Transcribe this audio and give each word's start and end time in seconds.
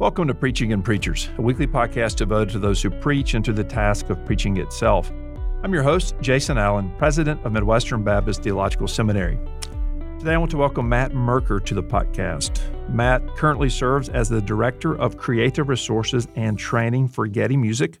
Welcome 0.00 0.26
to 0.26 0.34
Preaching 0.34 0.72
and 0.72 0.84
Preachers, 0.84 1.30
a 1.38 1.42
weekly 1.42 1.68
podcast 1.68 2.16
devoted 2.16 2.50
to 2.50 2.58
those 2.58 2.82
who 2.82 2.90
preach 2.90 3.34
and 3.34 3.44
to 3.44 3.52
the 3.52 3.62
task 3.62 4.10
of 4.10 4.24
preaching 4.24 4.56
itself. 4.56 5.12
I'm 5.62 5.72
your 5.72 5.84
host, 5.84 6.16
Jason 6.20 6.58
Allen, 6.58 6.92
president 6.98 7.40
of 7.44 7.52
Midwestern 7.52 8.02
Baptist 8.02 8.42
Theological 8.42 8.88
Seminary. 8.88 9.38
Today, 10.18 10.32
I 10.32 10.36
want 10.36 10.50
to 10.50 10.56
welcome 10.56 10.88
Matt 10.88 11.14
Merker 11.14 11.60
to 11.60 11.74
the 11.74 11.82
podcast. 11.82 12.60
Matt 12.90 13.24
currently 13.36 13.68
serves 13.68 14.08
as 14.08 14.28
the 14.28 14.42
Director 14.42 14.98
of 14.98 15.16
Creative 15.16 15.68
Resources 15.68 16.26
and 16.34 16.58
Training 16.58 17.06
for 17.06 17.28
Getty 17.28 17.56
Music. 17.56 18.00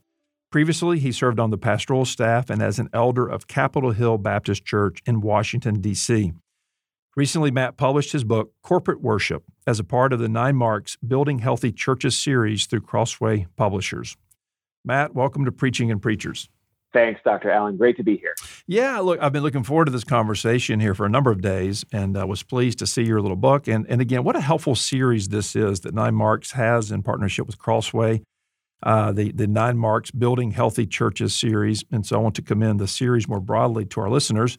Previously, 0.50 0.98
he 0.98 1.12
served 1.12 1.38
on 1.38 1.50
the 1.50 1.58
pastoral 1.58 2.04
staff 2.04 2.50
and 2.50 2.60
as 2.60 2.80
an 2.80 2.88
elder 2.92 3.24
of 3.24 3.46
Capitol 3.46 3.92
Hill 3.92 4.18
Baptist 4.18 4.64
Church 4.64 5.00
in 5.06 5.20
Washington, 5.20 5.80
D.C. 5.80 6.32
Recently, 7.16 7.52
Matt 7.52 7.76
published 7.76 8.10
his 8.10 8.24
book, 8.24 8.52
Corporate 8.62 9.00
Worship, 9.00 9.44
as 9.68 9.78
a 9.78 9.84
part 9.84 10.12
of 10.12 10.18
the 10.18 10.28
Nine 10.28 10.56
Marks 10.56 10.96
Building 10.96 11.38
Healthy 11.38 11.70
Churches 11.70 12.16
series 12.16 12.66
through 12.66 12.80
Crossway 12.80 13.46
Publishers. 13.54 14.16
Matt, 14.84 15.14
welcome 15.14 15.44
to 15.44 15.52
Preaching 15.52 15.92
and 15.92 16.02
Preachers. 16.02 16.48
Thanks, 16.92 17.20
Dr. 17.24 17.52
Allen. 17.52 17.76
Great 17.76 17.96
to 17.98 18.02
be 18.02 18.16
here. 18.16 18.34
Yeah, 18.66 18.98
look, 18.98 19.22
I've 19.22 19.32
been 19.32 19.44
looking 19.44 19.62
forward 19.62 19.84
to 19.84 19.92
this 19.92 20.02
conversation 20.02 20.80
here 20.80 20.92
for 20.92 21.06
a 21.06 21.08
number 21.08 21.30
of 21.30 21.40
days 21.40 21.84
and 21.92 22.16
uh, 22.16 22.26
was 22.26 22.42
pleased 22.42 22.80
to 22.80 22.86
see 22.86 23.04
your 23.04 23.20
little 23.20 23.36
book. 23.36 23.68
And, 23.68 23.86
and 23.88 24.00
again, 24.00 24.24
what 24.24 24.34
a 24.34 24.40
helpful 24.40 24.74
series 24.74 25.28
this 25.28 25.54
is 25.54 25.80
that 25.80 25.94
Nine 25.94 26.16
Marks 26.16 26.52
has 26.52 26.90
in 26.90 27.04
partnership 27.04 27.46
with 27.46 27.58
Crossway, 27.58 28.22
uh, 28.82 29.12
the, 29.12 29.30
the 29.30 29.46
Nine 29.46 29.78
Marks 29.78 30.10
Building 30.10 30.50
Healthy 30.50 30.86
Churches 30.86 31.32
series. 31.32 31.84
And 31.92 32.04
so 32.04 32.16
I 32.16 32.18
want 32.20 32.34
to 32.36 32.42
commend 32.42 32.80
the 32.80 32.88
series 32.88 33.28
more 33.28 33.40
broadly 33.40 33.84
to 33.86 34.00
our 34.00 34.10
listeners 34.10 34.56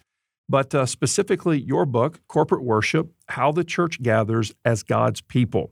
but 0.47 0.73
uh, 0.75 0.85
specifically 0.85 1.59
your 1.59 1.85
book, 1.85 2.21
Corporate 2.27 2.63
Worship 2.63 3.11
How 3.27 3.51
the 3.51 3.63
Church 3.63 4.01
Gathers 4.01 4.53
as 4.63 4.83
God's 4.83 5.21
People. 5.21 5.71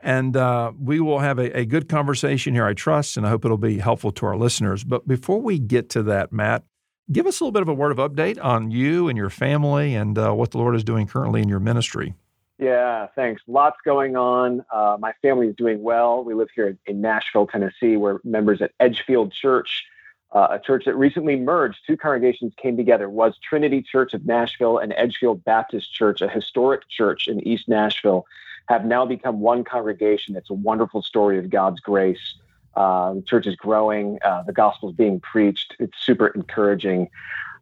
And 0.00 0.36
uh, 0.36 0.72
we 0.78 1.00
will 1.00 1.20
have 1.20 1.38
a, 1.38 1.58
a, 1.60 1.64
good 1.64 1.88
conversation 1.88 2.54
here, 2.54 2.66
I 2.66 2.74
trust, 2.74 3.16
and 3.16 3.26
I 3.26 3.30
hope 3.30 3.44
it'll 3.44 3.56
be 3.56 3.78
helpful 3.78 4.12
to 4.12 4.26
our 4.26 4.36
listeners. 4.36 4.84
But 4.84 5.08
before 5.08 5.40
we 5.40 5.58
get 5.58 5.88
to 5.90 6.02
that, 6.04 6.32
Matt, 6.32 6.64
give 7.10 7.26
us 7.26 7.40
a 7.40 7.44
little 7.44 7.52
bit 7.52 7.62
of 7.62 7.68
a 7.68 7.74
word 7.74 7.92
of 7.92 7.98
update 7.98 8.42
on 8.42 8.70
you 8.70 9.08
and 9.08 9.16
your 9.16 9.30
family 9.30 9.94
and 9.94 10.16
uh, 10.18 10.32
what 10.32 10.50
the 10.50 10.58
Lord 10.58 10.76
is 10.76 10.84
doing 10.84 11.06
currently 11.06 11.40
in 11.40 11.48
your 11.48 11.60
ministry. 11.60 12.14
Yeah, 12.58 13.08
thanks. 13.14 13.42
Lots 13.46 13.76
going 13.84 14.16
on. 14.16 14.64
Uh, 14.72 14.96
my 14.98 15.12
family 15.22 15.48
is 15.48 15.56
doing 15.56 15.82
well. 15.82 16.24
We 16.24 16.34
live 16.34 16.48
here 16.54 16.76
in 16.86 17.00
Nashville, 17.00 17.46
Tennessee. 17.46 17.96
We're 17.96 18.18
members 18.24 18.62
at 18.62 18.72
Edgefield 18.80 19.32
Church 19.32 19.84
uh, 20.32 20.48
a 20.50 20.58
church 20.58 20.84
that 20.86 20.96
recently 20.96 21.36
merged. 21.36 21.78
Two 21.86 21.96
congregations 21.96 22.52
came 22.56 22.76
together. 22.76 23.08
Was 23.08 23.38
Trinity 23.38 23.82
Church 23.82 24.14
of 24.14 24.26
Nashville 24.26 24.78
and 24.78 24.92
Edgefield 24.96 25.44
Baptist 25.44 25.92
Church, 25.92 26.20
a 26.20 26.28
historic 26.28 26.88
church 26.88 27.28
in 27.28 27.46
East 27.46 27.68
Nashville, 27.68 28.26
have 28.68 28.84
now 28.84 29.06
become 29.06 29.40
one 29.40 29.64
congregation. 29.64 30.36
It's 30.36 30.50
a 30.50 30.54
wonderful 30.54 31.02
story 31.02 31.38
of 31.38 31.50
God's 31.50 31.80
grace. 31.80 32.34
Uh, 32.74 33.14
the 33.14 33.22
church 33.22 33.46
is 33.46 33.56
growing. 33.56 34.18
Uh, 34.22 34.42
the 34.42 34.52
gospel 34.52 34.90
is 34.90 34.96
being 34.96 35.20
preached. 35.20 35.74
It's 35.78 35.96
super 35.98 36.26
encouraging. 36.28 37.08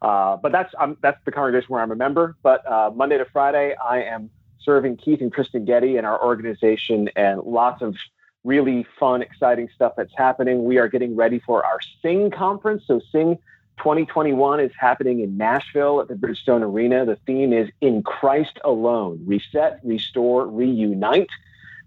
Uh, 0.02 0.36
but 0.36 0.50
that's 0.50 0.74
um, 0.78 0.96
that's 1.02 1.18
the 1.24 1.32
congregation 1.32 1.68
where 1.68 1.82
I'm 1.82 1.92
a 1.92 1.96
member. 1.96 2.36
But 2.42 2.66
uh, 2.70 2.90
Monday 2.94 3.18
to 3.18 3.24
Friday, 3.24 3.74
I 3.76 4.02
am 4.02 4.30
serving 4.60 4.96
Keith 4.96 5.20
and 5.20 5.32
Kristen 5.32 5.64
Getty 5.64 5.96
in 5.96 6.04
our 6.04 6.22
organization, 6.22 7.08
and 7.16 7.40
lots 7.42 7.80
of 7.80 7.96
really 8.44 8.86
fun, 9.00 9.22
exciting 9.22 9.68
stuff 9.74 9.94
that's 9.96 10.12
happening. 10.16 10.64
We 10.64 10.78
are 10.78 10.88
getting 10.88 11.16
ready 11.16 11.40
for 11.40 11.64
our 11.64 11.80
Sing 12.02 12.30
conference. 12.30 12.84
So, 12.86 13.00
Sing 13.10 13.38
2021 13.78 14.60
is 14.60 14.70
happening 14.78 15.20
in 15.20 15.36
Nashville 15.36 16.00
at 16.00 16.08
the 16.08 16.14
Bridgestone 16.14 16.62
Arena. 16.62 17.04
The 17.04 17.16
theme 17.26 17.52
is 17.52 17.68
In 17.80 18.02
Christ 18.02 18.58
Alone 18.62 19.22
Reset, 19.26 19.80
Restore, 19.82 20.46
Reunite. 20.46 21.30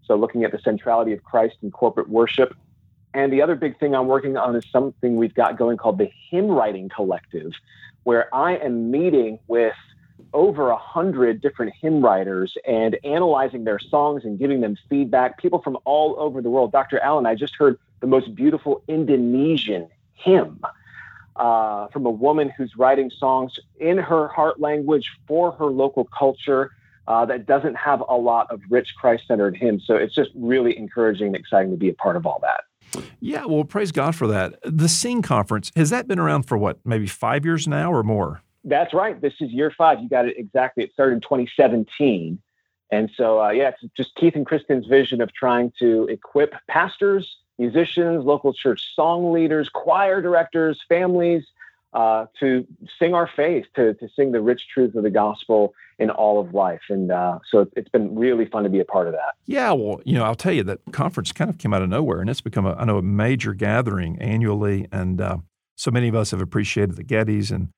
So, 0.05 0.16
looking 0.16 0.44
at 0.44 0.52
the 0.52 0.59
centrality 0.59 1.14
of 1.14 1.23
Christ 1.23 1.58
in 1.61 1.72
corporate 1.72 2.09
worship. 2.09 2.55
And 3.14 3.31
the 3.31 3.42
other 3.42 3.55
big 3.55 3.80
thing 3.80 3.95
I'm 3.95 4.08
working 4.08 4.38
on 4.38 4.55
is 4.55 4.66
something 4.71 5.16
we've 5.16 5.33
got 5.33 5.58
going 5.58 5.77
called 5.77 5.97
the 5.97 6.11
Hymn 6.30 6.47
Writing 6.47 6.89
Collective, 6.89 7.53
where 8.03 8.33
I 8.36 8.58
am 8.58 8.92
meeting 8.92 9.39
with 9.48 9.73
over 10.33 10.70
a 10.70 10.77
hundred 10.77 11.42
different 11.42 11.73
hymn 11.80 12.02
writers 12.02 12.55
and 12.67 12.98
analyzing 13.04 13.64
their 13.64 13.80
songs 13.80 14.23
and 14.26 14.38
giving 14.39 14.61
them 14.61 14.77
feedback. 14.89 15.38
People 15.38 15.61
from 15.61 15.77
all 15.86 16.15
over 16.17 16.42
the 16.42 16.49
world. 16.49 16.71
Dr. 16.71 16.99
Allen, 16.99 17.26
I 17.26 17.36
just 17.36 17.55
heard 17.55 17.80
the 17.99 18.08
most 18.08 18.36
beautiful 18.36 18.83
Indonesian 18.87 19.89
hymn 20.14 20.61
uh, 21.36 21.87
from 21.87 22.05
a 22.05 22.11
woman 22.11 22.49
who's 22.49 22.76
writing 22.77 23.10
songs 23.10 23.60
in 23.80 23.98
her 23.98 24.27
heart 24.27 24.60
language 24.60 25.11
for 25.27 25.52
her 25.54 25.66
local 25.66 26.05
culture. 26.05 26.71
Uh, 27.08 27.26
that 27.26 27.45
doesn't 27.45 27.76
have 27.76 28.04
a 28.10 28.16
lot 28.16 28.52
of 28.52 28.60
rich 28.70 28.93
Christ-centered 28.99 29.55
hymns, 29.55 29.86
so 29.87 29.95
it's 29.95 30.14
just 30.14 30.30
really 30.36 30.77
encouraging 30.77 31.27
and 31.27 31.36
exciting 31.37 31.71
to 31.71 31.77
be 31.77 31.87
a 31.87 31.93
part 31.93 32.17
of 32.17 32.26
all 32.26 32.42
that. 32.42 32.66
Yeah, 33.21 33.45
well, 33.45 33.64
praise 33.64 33.93
God 33.93 34.14
for 34.14 34.27
that. 34.27 34.60
The 34.64 34.89
Sing 34.89 35.21
Conference 35.21 35.71
has 35.77 35.89
that 35.89 36.08
been 36.08 36.20
around 36.20 36.43
for 36.43 36.58
what, 36.58 36.80
maybe 36.86 37.08
five 37.08 37.45
years 37.45 37.66
now 37.66 37.93
or 37.93 38.04
more? 38.04 38.42
That's 38.67 38.94
right. 38.94 39.20
This 39.20 39.33
is 39.39 39.50
year 39.52 39.72
five. 39.76 40.02
You 40.02 40.10
got 40.10 40.28
it 40.28 40.38
exactly. 40.38 40.83
It 40.83 40.92
started 40.92 41.16
in 41.16 41.22
2017. 41.22 42.39
And 42.92 43.10
so, 43.16 43.42
uh, 43.42 43.50
yeah, 43.50 43.70
it's 43.70 43.94
just 43.95 44.16
Keith 44.16 44.36
and 44.36 44.45
Kristen's 44.45 44.86
vision 44.86 45.22
of 45.22 45.33
trying 45.33 45.72
to 45.80 46.05
equip 46.05 46.54
pastors, 46.67 47.38
musicians, 47.58 48.26
local 48.26 48.54
church 48.54 48.82
song 48.94 49.32
leaders, 49.32 49.70
choir 49.70 50.22
directors, 50.22 50.82
families 50.88 51.44
uh, 51.94 52.26
to 52.39 52.67
sing 53.00 53.14
our 53.14 53.28
faith, 53.28 53.66
to, 53.76 53.94
to 53.95 54.10
sing 54.16 54.32
the 54.32 54.42
rich 54.42 54.67
truth 54.73 54.95
of 54.95 55.04
the 55.04 55.10
gospel 55.10 55.73
in 55.98 56.10
all 56.10 56.39
of 56.39 56.54
life. 56.54 56.82
And 56.89 57.11
uh, 57.11 57.39
so 57.49 57.67
it's 57.76 57.89
been 57.89 58.17
really 58.17 58.45
fun 58.45 58.64
to 58.64 58.70
be 58.70 58.80
a 58.80 58.86
part 58.86 59.08
of 59.08 59.14
that. 59.14 59.36
Yeah, 59.45 59.72
well, 59.72 60.02
you 60.05 60.14
know, 60.14 60.23
I'll 60.23 60.36
tell 60.36 60.54
you 60.54 60.64
that 60.64 60.80
conference 60.92 61.32
kind 61.32 61.49
of 61.49 61.58
came 61.58 61.73
out 61.73 61.82
of 61.82 61.89
nowhere 61.89 62.20
and 62.20 62.30
it's 62.30 62.42
become, 62.42 62.66
a, 62.66 62.73
I 62.73 62.86
know, 62.86 62.98
a 62.98 63.02
major 63.02 63.54
gathering 63.54 64.22
annually. 64.22 64.88
And 64.92 65.20
uh, 65.20 65.38
so 65.76 65.89
many 65.89 66.10
of 66.10 66.16
us 66.16 66.32
have 66.32 66.42
appreciated 66.42 66.98
the 66.98 67.04
Gettys 67.04 67.52
and 67.52 67.70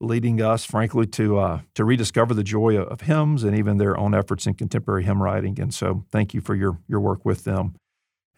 leading 0.00 0.40
us, 0.40 0.64
frankly, 0.64 1.06
to 1.06 1.38
uh, 1.38 1.60
to 1.74 1.84
rediscover 1.84 2.34
the 2.34 2.44
joy 2.44 2.76
of 2.76 3.02
hymns 3.02 3.44
and 3.44 3.56
even 3.56 3.78
their 3.78 3.98
own 3.98 4.14
efforts 4.14 4.46
in 4.46 4.54
contemporary 4.54 5.04
hymn 5.04 5.22
writing. 5.22 5.58
And 5.60 5.72
so, 5.74 6.04
thank 6.10 6.34
you 6.34 6.40
for 6.40 6.54
your 6.54 6.78
your 6.88 7.00
work 7.00 7.24
with 7.24 7.44
them 7.44 7.74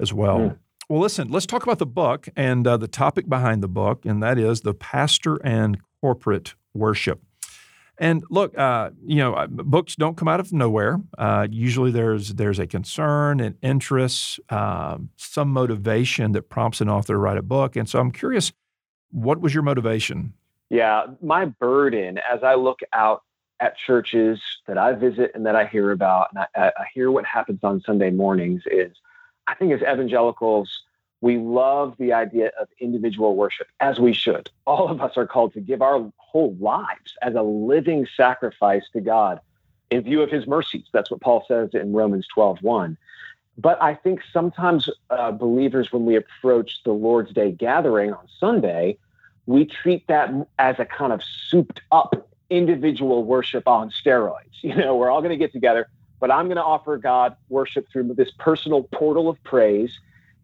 as 0.01 0.13
well. 0.13 0.39
Mm. 0.39 0.59
Well, 0.89 1.01
listen, 1.01 1.29
let's 1.29 1.47
talk 1.47 1.63
about 1.63 1.79
the 1.79 1.87
book 1.87 2.29
and 2.35 2.67
uh, 2.67 2.77
the 2.77 2.89
topic 2.89 3.29
behind 3.29 3.63
the 3.63 3.69
book, 3.69 4.05
and 4.05 4.23
that 4.23 4.39
is 4.39 4.63
the 4.63 4.75
pastor 4.75 5.37
and 5.45 5.79
corporate 6.01 6.55
worship. 6.75 7.23
And 7.97 8.25
look, 8.31 8.57
uh, 8.59 8.91
you 9.05 9.17
know, 9.17 9.35
uh, 9.35 9.47
books 9.47 9.95
don't 9.95 10.17
come 10.17 10.27
out 10.27 10.41
of 10.41 10.53
nowhere. 10.55 11.01
Uh, 11.19 11.47
usually, 11.51 11.91
there's 11.91 12.35
there's 12.35 12.59
a 12.59 12.67
concern 12.67 13.41
and 13.41 13.57
interest, 13.63 14.41
um, 14.49 15.11
some 15.17 15.51
motivation 15.51 16.33
that 16.33 16.49
prompts 16.49 16.81
an 16.81 16.89
author 16.89 17.13
to 17.13 17.19
write 17.19 17.37
a 17.37 17.43
book. 17.43 17.77
And 17.77 17.89
so, 17.89 18.01
I'm 18.01 18.11
curious, 18.11 18.53
what 19.11 19.41
was 19.41 19.53
your 19.53 19.63
motivation 19.63 20.33
yeah, 20.71 21.07
my 21.21 21.45
burden 21.45 22.19
as 22.19 22.43
I 22.43 22.55
look 22.55 22.81
out 22.93 23.23
at 23.59 23.77
churches 23.77 24.41
that 24.67 24.79
I 24.79 24.93
visit 24.93 25.33
and 25.35 25.45
that 25.45 25.57
I 25.57 25.67
hear 25.67 25.91
about, 25.91 26.29
and 26.33 26.47
I, 26.57 26.69
I 26.69 26.85
hear 26.95 27.11
what 27.11 27.27
happens 27.27 27.61
on 27.63 27.83
Sunday 27.83 28.11
mornings 28.11 28.63
is 28.67 28.93
I 29.47 29.55
think 29.55 29.73
as 29.73 29.83
evangelicals, 29.83 30.83
we 31.21 31.37
love 31.37 31.97
the 31.99 32.13
idea 32.13 32.53
of 32.59 32.69
individual 32.79 33.37
worship, 33.37 33.67
as 33.81 33.99
we 33.99 34.13
should. 34.13 34.49
All 34.65 34.89
of 34.89 35.01
us 35.03 35.17
are 35.17 35.27
called 35.27 35.53
to 35.55 35.61
give 35.61 35.83
our 35.83 36.11
whole 36.17 36.57
lives 36.59 37.15
as 37.21 37.35
a 37.35 37.43
living 37.43 38.07
sacrifice 38.17 38.85
to 38.93 39.01
God 39.01 39.41
in 39.91 40.03
view 40.03 40.23
of 40.23 40.31
his 40.31 40.47
mercies. 40.47 40.85
That's 40.93 41.11
what 41.11 41.21
Paul 41.21 41.45
says 41.47 41.71
in 41.75 41.93
Romans 41.93 42.27
12 42.33 42.63
1. 42.63 42.97
But 43.59 43.83
I 43.83 43.95
think 43.95 44.23
sometimes 44.33 44.89
uh, 45.11 45.33
believers, 45.33 45.93
when 45.93 46.07
we 46.07 46.17
approach 46.17 46.83
the 46.85 46.93
Lord's 46.93 47.33
Day 47.33 47.51
gathering 47.51 48.13
on 48.13 48.27
Sunday, 48.39 48.97
we 49.51 49.65
treat 49.65 50.07
that 50.07 50.31
as 50.61 50.79
a 50.79 50.85
kind 50.85 51.13
of 51.13 51.21
souped 51.49 51.81
up 51.91 52.29
individual 52.51 53.25
worship 53.25 53.67
on 53.67 53.91
steroids. 53.91 54.45
You 54.63 54.75
know, 54.75 54.95
we're 54.95 55.11
all 55.11 55.23
going 55.23 55.31
to 55.31 55.39
get 55.39 55.53
together, 55.53 55.89
but 56.21 56.31
I'm 56.31 56.45
going 56.45 56.59
to 56.59 56.63
offer 56.63 56.99
God 56.99 57.35
worship 57.49 57.91
through 57.91 58.13
this 58.13 58.31
personal 58.39 58.83
portal 58.83 59.31
of 59.31 59.43
praise. 59.43 59.99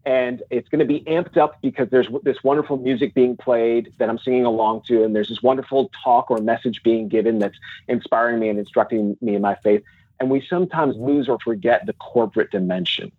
And 0.07 0.41
it's 0.49 0.67
going 0.69 0.79
to 0.79 0.85
be 0.85 1.01
amped 1.01 1.37
up 1.37 1.61
because 1.61 1.89
there's 1.89 2.07
this 2.23 2.43
wonderful 2.43 2.77
music 2.77 3.13
being 3.13 3.37
played 3.37 3.93
that 3.99 4.09
I'm 4.09 4.17
singing 4.17 4.43
along 4.43 4.81
to, 4.87 5.03
and 5.03 5.15
there's 5.15 5.29
this 5.29 5.43
wonderful 5.43 5.91
talk 6.03 6.31
or 6.31 6.39
message 6.39 6.81
being 6.81 7.09
given 7.09 7.37
that's 7.37 7.59
inspiring 7.87 8.39
me 8.39 8.49
and 8.49 8.57
instructing 8.57 9.15
me 9.21 9.35
in 9.35 9.41
my 9.43 9.53
faith. 9.53 9.83
And 10.19 10.31
we 10.31 10.41
sometimes 10.41 10.95
lose 10.95 11.29
or 11.29 11.37
forget 11.39 11.85
the 11.85 11.93
corporate 11.93 12.49
dimension. 12.49 13.11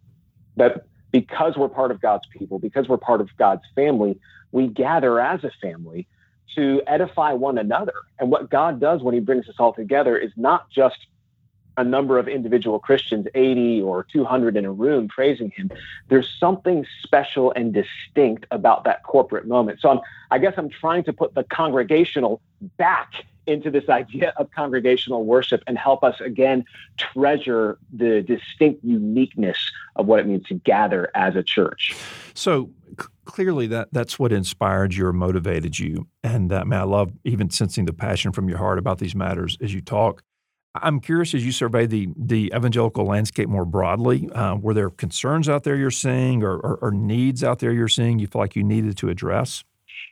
But 0.56 0.84
because 1.10 1.56
we're 1.56 1.68
part 1.68 1.90
of 1.90 2.00
God's 2.00 2.26
people, 2.36 2.58
because 2.58 2.88
we're 2.88 2.98
part 2.98 3.20
of 3.20 3.28
God's 3.36 3.62
family, 3.74 4.18
we 4.52 4.66
gather 4.66 5.20
as 5.20 5.44
a 5.44 5.50
family 5.62 6.06
to 6.54 6.82
edify 6.86 7.32
one 7.32 7.58
another. 7.58 7.94
And 8.18 8.30
what 8.30 8.50
God 8.50 8.80
does 8.80 9.02
when 9.02 9.14
He 9.14 9.20
brings 9.20 9.48
us 9.48 9.56
all 9.58 9.72
together 9.72 10.16
is 10.16 10.32
not 10.36 10.70
just 10.70 10.96
a 11.78 11.84
number 11.84 12.18
of 12.18 12.26
individual 12.26 12.80
Christians, 12.80 13.26
80 13.34 13.82
or 13.82 14.04
200 14.12 14.56
in 14.56 14.64
a 14.64 14.72
room 14.72 15.06
praising 15.06 15.50
him. 15.50 15.70
There's 16.08 16.28
something 16.40 16.84
special 17.04 17.52
and 17.52 17.72
distinct 17.72 18.46
about 18.50 18.82
that 18.84 19.04
corporate 19.04 19.46
moment. 19.46 19.80
So 19.80 19.88
I'm, 19.90 20.00
I 20.32 20.38
guess 20.38 20.54
I'm 20.56 20.68
trying 20.68 21.04
to 21.04 21.12
put 21.12 21.34
the 21.34 21.44
congregational 21.44 22.40
back 22.78 23.12
into 23.48 23.70
this 23.70 23.88
idea 23.88 24.32
of 24.36 24.50
congregational 24.50 25.24
worship 25.24 25.62
and 25.66 25.78
help 25.78 26.04
us 26.04 26.20
again 26.20 26.64
treasure 26.96 27.78
the 27.92 28.22
distinct 28.22 28.84
uniqueness 28.84 29.58
of 29.96 30.06
what 30.06 30.20
it 30.20 30.26
means 30.26 30.46
to 30.46 30.54
gather 30.54 31.10
as 31.14 31.34
a 31.34 31.42
church. 31.42 31.96
So 32.34 32.70
c- 33.00 33.06
clearly, 33.24 33.66
that 33.68 33.88
that's 33.92 34.18
what 34.18 34.32
inspired 34.32 34.94
you 34.94 35.06
or 35.06 35.12
motivated 35.12 35.78
you. 35.78 36.06
And 36.22 36.52
uh, 36.52 36.64
man, 36.64 36.80
I 36.80 36.84
love 36.84 37.12
even 37.24 37.50
sensing 37.50 37.86
the 37.86 37.92
passion 37.92 38.32
from 38.32 38.48
your 38.48 38.58
heart 38.58 38.78
about 38.78 38.98
these 38.98 39.14
matters 39.14 39.56
as 39.60 39.74
you 39.74 39.80
talk. 39.80 40.22
I'm 40.74 41.00
curious 41.00 41.34
as 41.34 41.44
you 41.44 41.52
survey 41.52 41.86
the 41.86 42.08
the 42.16 42.52
evangelical 42.54 43.04
landscape 43.04 43.48
more 43.48 43.64
broadly. 43.64 44.28
Uh, 44.32 44.56
were 44.56 44.74
there 44.74 44.90
concerns 44.90 45.48
out 45.48 45.64
there 45.64 45.76
you're 45.76 45.90
seeing, 45.90 46.42
or, 46.42 46.56
or, 46.56 46.78
or, 46.82 46.90
needs 46.90 47.42
out 47.42 47.58
there 47.58 47.72
you're 47.72 47.88
seeing 47.88 48.18
you 48.18 48.26
feel 48.26 48.40
like 48.40 48.54
you 48.54 48.62
needed 48.62 48.96
to 48.98 49.08
address? 49.08 49.64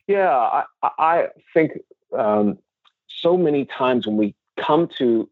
Yeah, 0.06 0.31
I, 0.31 0.65
I 0.82 1.27
think 1.53 1.73
um, 2.17 2.59
so 3.26 3.37
many 3.37 3.64
times 3.64 4.06
when 4.06 4.17
we 4.17 4.37
come 4.56 4.88
to 4.99 5.28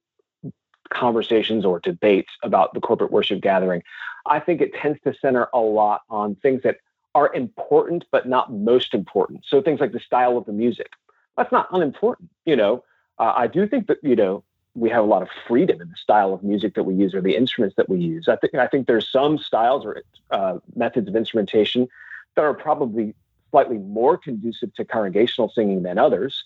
conversations 0.90 1.64
or 1.64 1.78
debates 1.78 2.32
about 2.42 2.74
the 2.74 2.80
corporate 2.80 3.12
worship 3.12 3.40
gathering, 3.40 3.84
I 4.26 4.40
think 4.40 4.60
it 4.60 4.74
tends 4.74 4.98
to 5.04 5.14
center 5.14 5.48
a 5.54 5.60
lot 5.60 6.02
on 6.10 6.34
things 6.34 6.62
that 6.64 6.78
are 7.14 7.32
important 7.32 8.04
but 8.10 8.28
not 8.28 8.52
most 8.52 8.94
important. 8.94 9.44
So 9.46 9.62
things 9.62 9.78
like 9.78 9.92
the 9.92 10.00
style 10.00 10.36
of 10.36 10.44
the 10.44 10.52
music. 10.52 10.90
That's 11.36 11.52
not 11.52 11.68
unimportant, 11.70 12.30
you 12.44 12.56
know. 12.56 12.82
Uh, 13.20 13.32
I 13.36 13.46
do 13.46 13.68
think 13.68 13.86
that 13.86 13.98
you 14.02 14.16
know 14.16 14.42
we 14.74 14.90
have 14.90 15.04
a 15.04 15.06
lot 15.06 15.22
of 15.22 15.28
freedom 15.46 15.80
in 15.80 15.88
the 15.88 15.96
style 15.96 16.34
of 16.34 16.42
music 16.42 16.74
that 16.74 16.82
we 16.82 16.94
use 16.94 17.14
or 17.14 17.20
the 17.20 17.36
instruments 17.36 17.76
that 17.76 17.88
we 17.88 18.00
use. 18.00 18.26
I 18.26 18.34
think 18.34 18.54
I 18.54 18.66
think 18.66 18.88
there's 18.88 19.08
some 19.08 19.38
styles 19.38 19.84
or 19.86 20.02
uh, 20.32 20.58
methods 20.74 21.06
of 21.06 21.14
instrumentation 21.14 21.86
that 22.34 22.42
are 22.42 22.54
probably 22.54 23.14
slightly 23.52 23.78
more 23.78 24.18
conducive 24.18 24.74
to 24.74 24.84
congregational 24.84 25.48
singing 25.48 25.84
than 25.84 25.96
others. 25.96 26.44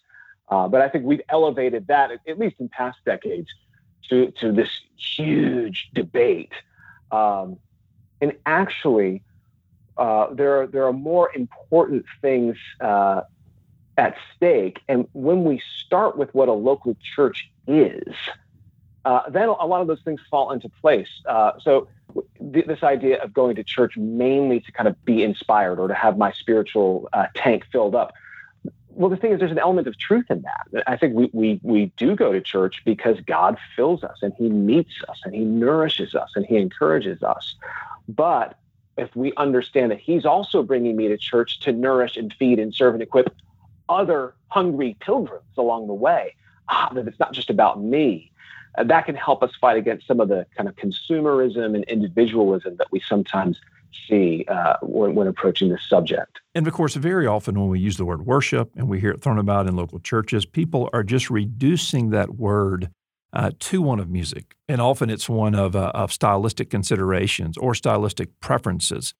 Uh, 0.51 0.69
but 0.69 0.81
I 0.81 0.89
think 0.89 1.05
we've 1.05 1.23
elevated 1.29 1.87
that, 1.89 2.11
at 2.27 2.39
least 2.39 2.57
in 2.59 2.69
past 2.69 2.99
decades, 3.05 3.49
to, 4.09 4.31
to 4.33 4.53
this 4.53 4.71
huge 4.97 5.91
debate. 5.95 6.53
Um, 7.11 7.59
and 8.21 8.33
actually, 8.47 9.23
uh, 9.97 10.33
there, 10.33 10.63
are, 10.63 10.67
there 10.67 10.87
are 10.87 10.93
more 10.93 11.31
important 11.35 12.07
things 12.21 12.57
uh, 12.81 13.23
at 13.97 14.17
stake. 14.35 14.81
And 14.89 15.07
when 15.13 15.45
we 15.45 15.61
start 15.85 16.17
with 16.17 16.35
what 16.35 16.49
a 16.49 16.53
local 16.53 16.97
church 17.15 17.51
is, 17.67 18.15
uh, 19.05 19.29
then 19.31 19.49
a 19.49 19.67
lot 19.67 19.81
of 19.81 19.87
those 19.87 20.03
things 20.03 20.21
fall 20.31 20.53
into 20.53 20.69
place. 20.81 21.09
Uh, 21.27 21.53
so, 21.61 21.89
th- 22.53 22.67
this 22.67 22.83
idea 22.83 23.23
of 23.23 23.33
going 23.33 23.57
to 23.57 23.65
church 23.65 23.97
mainly 23.97 24.61
to 24.61 24.73
kind 24.73 24.89
of 24.89 25.05
be 25.05 25.23
inspired 25.23 25.79
or 25.79 25.89
to 25.89 25.95
have 25.95 26.17
my 26.17 26.33
spiritual 26.33 27.09
uh, 27.13 27.27
tank 27.35 27.65
filled 27.71 27.95
up. 27.95 28.13
Well, 28.99 29.11
the 29.11 29.17
thing 29.17 29.31
is, 29.31 29.39
there's 29.39 29.53
an 29.53 29.61
element 29.61 29.87
of 29.87 29.97
truth 29.97 30.27
in 30.29 30.43
that. 30.43 30.83
I 30.89 30.97
think 30.97 31.15
we, 31.15 31.31
we, 31.33 31.61
we 31.63 31.93
do 31.97 32.17
go 32.17 32.33
to 32.33 32.41
church 32.41 32.83
because 32.85 33.21
God 33.21 33.57
fills 33.77 34.03
us 34.03 34.19
and 34.23 34.33
He 34.37 34.49
meets 34.49 34.91
us 35.09 35.21
and 35.25 35.33
He 35.33 35.43
nourishes 35.43 36.17
us 36.17 36.33
and 36.35 36.45
He 36.45 36.57
encourages 36.57 37.23
us. 37.23 37.55
But 38.09 38.59
if 38.97 39.15
we 39.15 39.33
understand 39.37 39.93
that 39.93 40.01
He's 40.01 40.27
also 40.27 40.65
bringing 40.65 40.97
me 40.97 41.07
to 41.07 41.17
church 41.17 41.61
to 41.61 41.71
nourish 41.71 42.17
and 42.17 42.35
feed 42.41 42.59
and 42.59 42.75
serve 42.75 42.95
and 42.95 43.03
equip 43.03 43.33
other 43.89 44.35
hungry 44.49 44.97
pilgrims 44.99 45.57
along 45.57 45.87
the 45.87 45.95
way, 45.95 46.35
ah, 46.69 46.91
that 46.93 47.07
it's 47.07 47.21
not 47.21 47.33
just 47.33 47.51
about 47.51 47.81
me, 47.81 48.33
that 48.83 49.07
can 49.07 49.15
help 49.15 49.45
us 49.45 49.53
fight 49.61 49.77
against 49.77 50.09
some 50.09 50.19
of 50.19 50.29
the 50.29 50.45
kind 50.57 50.69
of 50.69 50.75
consumerism 50.75 51.77
and 51.77 51.85
individualism 51.85 52.75
that 52.79 52.91
we 52.91 52.99
sometimes 52.99 53.61
see 54.09 54.45
uh, 54.49 54.75
when, 54.83 55.15
when, 55.15 55.27
approaching 55.27 55.71
this 55.71 55.81
subject. 55.89 56.41
And 56.55 56.67
of 56.67 56.73
course, 56.73 56.95
very 56.95 57.27
often 57.27 57.59
when 57.59 57.69
we 57.69 57.81
use 57.81 57.97
the 57.97 58.05
word 58.05 58.27
worship 58.27 58.71
and 58.77 58.89
we 58.89 59.01
hear 59.01 59.11
it 59.11 59.23
thrown 59.23 59.39
about 59.39 59.67
in 59.67 59.77
local 59.77 59.99
churches, 59.99 60.47
people 60.47 60.89
are 60.93 61.03
just 61.03 61.31
reducing 61.31 62.11
that 62.11 62.37
word 62.37 62.91
uh, 63.33 63.51
to 63.59 63.83
one 63.83 64.01
of 64.01 64.09
music. 64.09 64.57
And 64.69 64.81
often 64.81 65.11
it's 65.11 65.29
one 65.29 65.55
of, 65.55 65.77
uh, 65.77 65.93
of 65.95 66.13
stylistic 66.13 66.71
considerations 66.71 67.57
or 67.59 67.75
stylistic 67.75 68.29
preferences. 68.41 69.15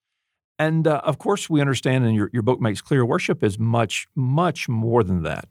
And 0.59 0.87
uh, 0.87 1.01
of 1.05 1.19
course, 1.19 1.49
we 1.49 1.61
understand, 1.61 2.05
and 2.05 2.15
your, 2.15 2.31
your 2.33 2.43
book 2.43 2.61
makes 2.61 2.81
clear, 2.81 3.05
worship 3.05 3.45
is 3.45 3.59
much, 3.59 4.09
much 4.17 4.69
more 4.69 5.05
than 5.05 5.23
that. 5.23 5.49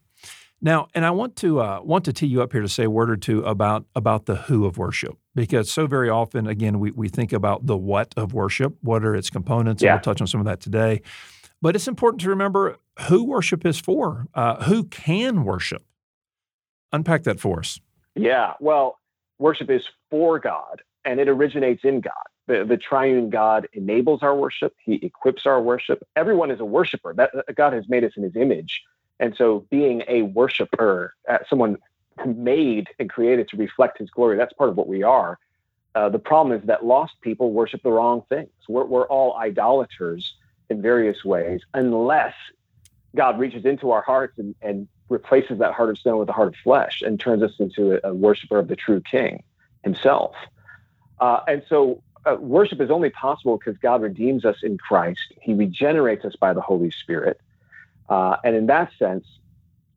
Now, 0.60 0.88
and 0.96 1.06
I 1.06 1.12
want 1.12 1.36
to 1.38 1.60
uh, 1.62 1.82
want 1.84 2.06
to 2.06 2.14
tee 2.14 2.26
you 2.26 2.42
up 2.42 2.52
here 2.52 2.62
to 2.62 2.70
say 2.70 2.86
a 2.86 2.90
word 2.90 3.12
or 3.12 3.18
two 3.18 3.44
about 3.44 3.86
about 3.96 4.26
the 4.26 4.36
who 4.36 4.66
of 4.66 4.78
worship, 4.78 5.16
because 5.36 5.72
so 5.72 5.86
very 5.86 6.10
often, 6.10 6.48
again, 6.48 6.80
we, 6.80 6.92
we 6.92 7.10
think 7.10 7.32
about 7.32 7.68
the 7.68 7.78
what 7.78 8.14
of 8.18 8.34
worship, 8.34 8.76
what 8.82 9.04
are 9.06 9.16
its 9.16 9.30
components, 9.30 9.84
yeah. 9.84 9.90
and 9.90 9.98
we'll 9.98 10.14
touch 10.14 10.22
on 10.22 10.28
some 10.28 10.40
of 10.40 10.46
that 10.46 10.60
today. 10.60 11.02
But 11.62 11.76
it's 11.76 11.88
important 11.88 12.22
to 12.22 12.30
remember 12.30 12.78
who 13.08 13.24
worship 13.24 13.66
is 13.66 13.80
for, 13.80 14.28
uh, 14.34 14.64
who 14.64 14.84
can 14.86 15.44
worship. 15.44 15.84
Unpack 16.92 17.24
that 17.24 17.40
for 17.40 17.60
us. 17.60 17.80
Yeah, 18.16 18.54
well, 18.60 19.00
worship 19.38 19.70
is 19.70 19.84
for 20.10 20.40
God, 20.40 20.82
and 21.06 21.20
it 21.20 21.28
originates 21.30 21.82
in 21.84 22.02
God. 22.02 22.14
The, 22.48 22.66
the 22.68 22.78
triune 22.78 23.30
God 23.30 23.68
enables 23.74 24.24
our 24.24 24.36
worship. 24.36 24.74
He 24.84 24.96
equips 25.04 25.46
our 25.46 25.62
worship. 25.62 26.02
Everyone 26.16 26.50
is 26.50 26.60
a 26.60 26.66
worshiper. 26.66 27.14
That 27.14 27.32
God 27.56 27.74
has 27.74 27.84
made 27.90 28.04
us 28.04 28.14
in 28.18 28.24
His 28.24 28.36
image 28.36 28.82
and 29.20 29.36
so 29.36 29.66
being 29.70 30.04
a 30.08 30.24
worshiper, 30.24 31.14
uh, 31.28 31.40
someone 31.50 31.78
made 32.26 32.88
and 33.00 33.10
created 33.10 33.48
to 33.50 33.58
reflect 33.58 33.98
his 33.98 34.10
glory, 34.10 34.38
that's 34.38 34.54
part 34.54 34.70
of 34.70 34.78
what 34.78 34.88
we 34.88 35.04
are. 35.04 35.38
Uh, 35.96 36.10
the 36.10 36.20
problem 36.20 36.58
is 36.58 36.66
that 36.68 36.86
lost 36.86 37.14
people 37.22 37.52
worship 37.52 37.82
the 37.84 37.92
wrong 37.92 38.24
things. 38.30 38.50
We're, 38.68 38.86
we're 38.86 39.08
all 39.08 39.36
idolaters 39.38 40.36
in 40.70 40.82
various 40.82 41.24
ways 41.26 41.62
unless 41.74 42.34
God 43.16 43.40
reaches 43.40 43.66
into 43.66 43.92
our 43.92 44.02
hearts 44.02 44.38
and, 44.38 44.54
and 44.62 44.88
replaces 45.10 45.60
that 45.60 45.74
heart 45.74 45.90
of 45.90 45.98
stone 45.98 46.20
with 46.20 46.30
a 46.30 46.34
heart 46.34 46.50
of 46.50 46.56
flesh 46.64 47.02
and 47.02 47.20
turns 47.20 47.42
us 47.42 47.54
into 47.60 47.94
a, 47.94 48.12
a 48.12 48.14
worshiper 48.14 48.60
of 48.60 48.68
the 48.68 48.76
true 48.76 49.02
king 49.02 49.44
himself. 49.84 50.36
Uh, 51.20 51.40
and 51.48 51.64
so 51.68 52.04
uh, 52.26 52.36
worship 52.36 52.82
is 52.82 52.92
only 52.92 53.10
possible 53.10 53.58
because 53.58 53.78
God 53.78 54.02
redeems 54.02 54.46
us 54.46 54.58
in 54.62 54.78
Christ. 54.78 55.34
He 55.42 55.54
regenerates 55.54 56.26
us 56.26 56.36
by 56.36 56.54
the 56.54 56.62
Holy 56.62 56.92
Spirit. 56.92 57.40
Uh, 58.10 58.38
and 58.44 58.56
in 58.56 58.68
that 58.68 58.92
sense, 58.98 59.26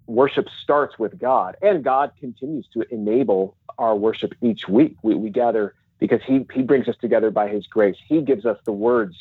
worship 0.06 0.48
starts 0.62 0.98
with 0.98 1.18
God, 1.18 1.56
and 1.62 1.84
God 1.84 2.12
continues 2.18 2.66
to 2.74 2.84
enable 2.92 3.56
our 3.78 3.94
worship 3.94 4.34
each 4.42 4.68
week. 4.68 4.96
We, 5.02 5.14
we 5.14 5.30
gather 5.30 5.74
because 5.98 6.20
he, 6.26 6.46
he 6.52 6.62
brings 6.62 6.88
us 6.88 6.96
together 7.00 7.30
by 7.30 7.48
His 7.48 7.66
grace. 7.66 7.96
He 8.06 8.22
gives 8.22 8.44
us 8.44 8.58
the 8.64 8.72
words 8.72 9.16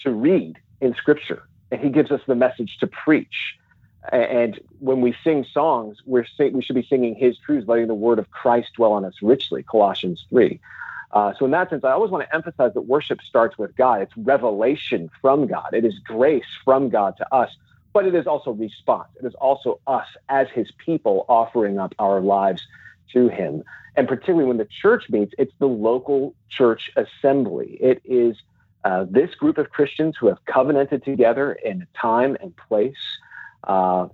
to 0.00 0.10
read 0.12 0.58
in 0.80 0.94
Scripture, 0.94 1.42
and 1.70 1.80
He 1.80 1.90
gives 1.90 2.10
us 2.10 2.20
the 2.26 2.34
message 2.34 2.78
to 2.78 2.86
preach. 2.86 3.56
And 4.12 4.58
when 4.78 5.02
we 5.02 5.14
sing 5.22 5.44
songs, 5.52 5.98
we're 6.06 6.26
sing, 6.36 6.52
we 6.52 6.62
should 6.62 6.76
be 6.76 6.86
singing 6.88 7.14
His 7.14 7.36
truths, 7.38 7.66
letting 7.66 7.88
the 7.88 7.94
word 7.94 8.18
of 8.18 8.30
Christ 8.30 8.70
dwell 8.76 8.92
on 8.92 9.04
us 9.04 9.14
richly, 9.20 9.62
Colossians 9.62 10.24
3. 10.30 10.60
Uh, 11.12 11.32
so, 11.38 11.44
in 11.44 11.50
that 11.50 11.70
sense, 11.70 11.82
I 11.84 11.90
always 11.90 12.10
want 12.10 12.24
to 12.24 12.34
emphasize 12.34 12.72
that 12.74 12.82
worship 12.82 13.20
starts 13.20 13.58
with 13.58 13.74
God. 13.76 14.00
It's 14.00 14.16
revelation 14.16 15.10
from 15.20 15.48
God, 15.48 15.70
it 15.72 15.84
is 15.84 15.98
grace 15.98 16.44
from 16.64 16.88
God 16.88 17.16
to 17.16 17.34
us 17.34 17.50
but 17.92 18.06
it 18.06 18.14
is 18.14 18.26
also 18.26 18.52
response. 18.52 19.08
It 19.20 19.26
is 19.26 19.34
also 19.34 19.80
us 19.86 20.06
as 20.28 20.48
his 20.50 20.70
people 20.84 21.24
offering 21.28 21.78
up 21.78 21.94
our 21.98 22.20
lives 22.20 22.66
to 23.12 23.28
him. 23.28 23.64
And 23.96 24.06
particularly 24.06 24.46
when 24.46 24.58
the 24.58 24.68
church 24.82 25.10
meets, 25.10 25.34
it's 25.38 25.52
the 25.58 25.66
local 25.66 26.34
church 26.48 26.90
assembly. 26.96 27.76
It 27.80 28.00
is 28.04 28.36
uh, 28.84 29.06
this 29.10 29.34
group 29.34 29.58
of 29.58 29.70
Christians 29.70 30.16
who 30.18 30.28
have 30.28 30.38
covenanted 30.46 31.04
together 31.04 31.52
in 31.52 31.86
time 32.00 32.36
and 32.40 32.56
place, 32.56 32.94
uh, 33.64 34.08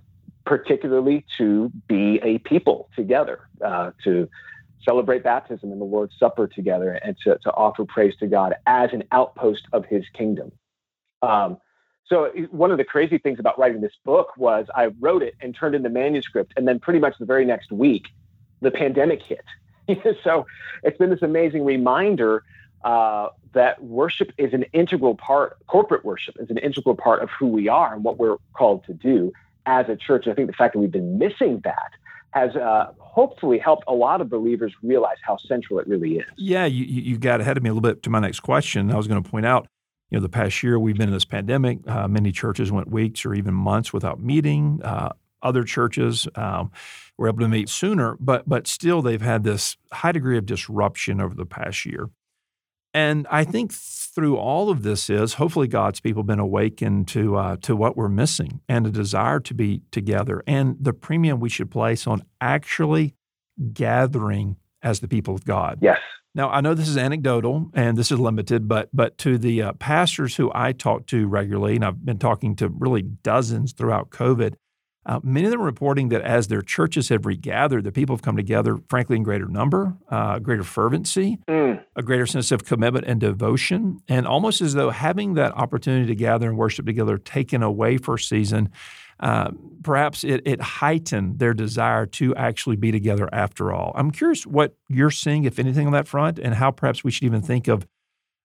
particularly 0.45 1.25
to 1.37 1.71
be 1.87 2.19
a 2.23 2.39
people 2.39 2.89
together, 2.95 3.47
uh, 3.63 3.91
to 4.03 4.27
celebrate 4.83 5.23
baptism 5.23 5.71
and 5.71 5.79
the 5.79 5.85
Lord's 5.85 6.13
Supper 6.17 6.47
together, 6.47 6.93
and 6.93 7.15
to, 7.23 7.37
to 7.43 7.53
offer 7.53 7.85
praise 7.85 8.15
to 8.17 8.27
God 8.27 8.55
as 8.65 8.91
an 8.93 9.03
outpost 9.11 9.63
of 9.73 9.85
his 9.85 10.03
kingdom. 10.13 10.51
Um, 11.21 11.57
so 12.09 12.31
one 12.51 12.71
of 12.71 12.77
the 12.77 12.83
crazy 12.83 13.17
things 13.17 13.39
about 13.39 13.59
writing 13.59 13.81
this 13.81 13.93
book 14.05 14.35
was 14.37 14.67
I 14.75 14.87
wrote 14.99 15.23
it 15.23 15.35
and 15.41 15.53
turned 15.53 15.75
in 15.75 15.83
the 15.83 15.89
manuscript, 15.89 16.53
and 16.55 16.67
then 16.67 16.79
pretty 16.79 16.99
much 16.99 17.15
the 17.19 17.25
very 17.25 17.45
next 17.45 17.71
week, 17.71 18.07
the 18.61 18.71
pandemic 18.71 19.21
hit. 19.21 19.45
so 20.23 20.45
it's 20.83 20.97
been 20.97 21.09
this 21.09 21.21
amazing 21.21 21.65
reminder 21.65 22.43
uh, 22.83 23.29
that 23.53 23.83
worship 23.83 24.31
is 24.37 24.53
an 24.53 24.63
integral 24.73 25.15
part, 25.15 25.57
corporate 25.67 26.05
worship 26.05 26.35
is 26.39 26.49
an 26.49 26.57
integral 26.57 26.95
part 26.95 27.21
of 27.21 27.29
who 27.37 27.47
we 27.47 27.67
are 27.67 27.93
and 27.93 28.03
what 28.03 28.17
we're 28.17 28.37
called 28.53 28.85
to 28.85 28.93
do 28.93 29.31
as 29.65 29.89
a 29.89 29.95
church. 29.95 30.27
I 30.27 30.33
think 30.33 30.47
the 30.47 30.53
fact 30.53 30.73
that 30.73 30.79
we've 30.79 30.91
been 30.91 31.17
missing 31.17 31.59
that 31.63 31.91
has 32.31 32.55
uh, 32.55 32.91
hopefully 32.99 33.57
helped 33.57 33.83
a 33.87 33.93
lot 33.93 34.21
of 34.21 34.29
believers 34.29 34.73
realize 34.83 35.17
how 35.23 35.37
central 35.37 35.79
it 35.79 35.87
really 35.87 36.17
is. 36.17 36.25
Yeah, 36.37 36.65
you, 36.65 36.85
you 36.85 37.17
got 37.17 37.41
ahead 37.41 37.57
of 37.57 37.63
me 37.63 37.69
a 37.69 37.73
little 37.73 37.89
bit 37.89 38.03
to 38.03 38.09
my 38.09 38.19
next 38.19 38.41
question. 38.41 38.91
I 38.91 38.95
was 38.95 39.07
going 39.07 39.21
to 39.21 39.29
point 39.29 39.45
out 39.45 39.67
you 40.09 40.17
know, 40.17 40.21
the 40.21 40.29
past 40.29 40.63
year 40.63 40.79
we've 40.79 40.97
been 40.97 41.09
in 41.09 41.13
this 41.13 41.25
pandemic. 41.25 41.79
Uh, 41.87 42.07
many 42.07 42.31
churches 42.31 42.71
went 42.71 42.89
weeks 42.89 43.25
or 43.25 43.33
even 43.33 43.53
months 43.53 43.91
without 43.91 44.19
meeting. 44.19 44.81
Uh, 44.83 45.09
other 45.41 45.63
churches 45.63 46.27
um, 46.35 46.71
were 47.17 47.27
able 47.27 47.39
to 47.39 47.47
meet 47.47 47.69
sooner, 47.69 48.17
but 48.19 48.47
but 48.47 48.67
still 48.67 49.01
they've 49.01 49.21
had 49.21 49.43
this 49.43 49.77
high 49.91 50.11
degree 50.11 50.37
of 50.37 50.45
disruption 50.45 51.21
over 51.21 51.35
the 51.35 51.45
past 51.45 51.85
year. 51.85 52.09
And 52.93 53.27
I 53.29 53.43
think 53.43 53.71
through 53.71 54.37
all 54.37 54.71
of 54.71 54.81
this 54.81 55.09
is 55.09 55.35
hopefully 55.35 55.67
God's 55.67 55.99
people 55.99 56.23
have 56.23 56.27
been 56.27 56.39
awakened 56.39 57.07
to 57.09 57.35
uh, 57.35 57.57
to 57.57 57.75
what 57.75 57.95
we're 57.95 58.09
missing 58.09 58.61
and 58.67 58.87
a 58.87 58.89
desire 58.89 59.39
to 59.41 59.53
be 59.53 59.81
together 59.91 60.43
and 60.47 60.77
the 60.79 60.93
premium 60.93 61.39
we 61.39 61.49
should 61.49 61.69
place 61.69 62.07
on 62.07 62.23
actually 62.41 63.13
gathering 63.73 64.57
as 64.81 64.99
the 65.01 65.07
people 65.07 65.35
of 65.35 65.45
God. 65.45 65.79
Yes. 65.81 65.99
Now 66.37 66.51
I 66.51 66.61
know 66.61 66.75
this 66.75 66.87
is 66.87 66.97
anecdotal 66.97 67.71
and 67.73 67.97
this 67.97 68.11
is 68.11 68.19
limited, 68.19 68.67
but 68.67 68.89
but 68.93 69.17
to 69.19 69.39
the 69.39 69.63
uh, 69.63 69.73
pastors 69.73 70.35
who 70.35 70.51
I 70.53 70.71
talk 70.71 71.07
to 71.07 71.27
regularly, 71.27 71.75
and 71.75 71.83
I've 71.83 72.05
been 72.05 72.19
talking 72.19 72.55
to 72.57 72.69
really 72.69 73.01
dozens 73.01 73.73
throughout 73.73 74.11
COVID, 74.11 74.53
uh, 75.07 75.19
many 75.23 75.47
of 75.47 75.51
them 75.51 75.61
are 75.61 75.65
reporting 75.65 76.09
that 76.09 76.21
as 76.21 76.47
their 76.47 76.61
churches 76.61 77.09
have 77.09 77.25
regathered, 77.25 77.85
the 77.85 77.91
people 77.91 78.15
have 78.15 78.21
come 78.21 78.35
together, 78.35 78.77
frankly, 78.87 79.15
in 79.15 79.23
greater 79.23 79.47
number, 79.47 79.97
uh, 80.09 80.37
greater 80.37 80.63
fervency, 80.63 81.39
mm. 81.47 81.83
a 81.95 82.03
greater 82.03 82.27
sense 82.27 82.51
of 82.51 82.65
commitment 82.65 83.05
and 83.07 83.19
devotion, 83.19 83.99
and 84.07 84.27
almost 84.27 84.61
as 84.61 84.75
though 84.75 84.91
having 84.91 85.33
that 85.33 85.53
opportunity 85.53 86.05
to 86.05 86.15
gather 86.15 86.47
and 86.47 86.57
worship 86.57 86.85
together 86.85 87.17
taken 87.17 87.63
away 87.63 87.97
for 87.97 88.13
a 88.13 88.19
season, 88.19 88.69
uh, 89.19 89.51
perhaps 89.83 90.23
it, 90.23 90.41
it 90.45 90.61
heightened 90.61 91.39
their 91.39 91.53
desire 91.53 92.05
to 92.05 92.35
actually 92.35 92.75
be 92.75 92.91
together 92.91 93.29
after 93.33 93.71
all. 93.71 93.91
I'm 93.95 94.11
curious 94.11 94.45
what 94.45 94.75
you're 94.89 95.11
seeing, 95.11 95.45
if 95.45 95.59
anything, 95.59 95.87
on 95.87 95.93
that 95.93 96.07
front, 96.07 96.39
and 96.39 96.53
how 96.53 96.71
perhaps 96.71 97.03
we 97.03 97.11
should 97.11 97.23
even 97.23 97.41
think 97.41 97.67
of 97.67 97.87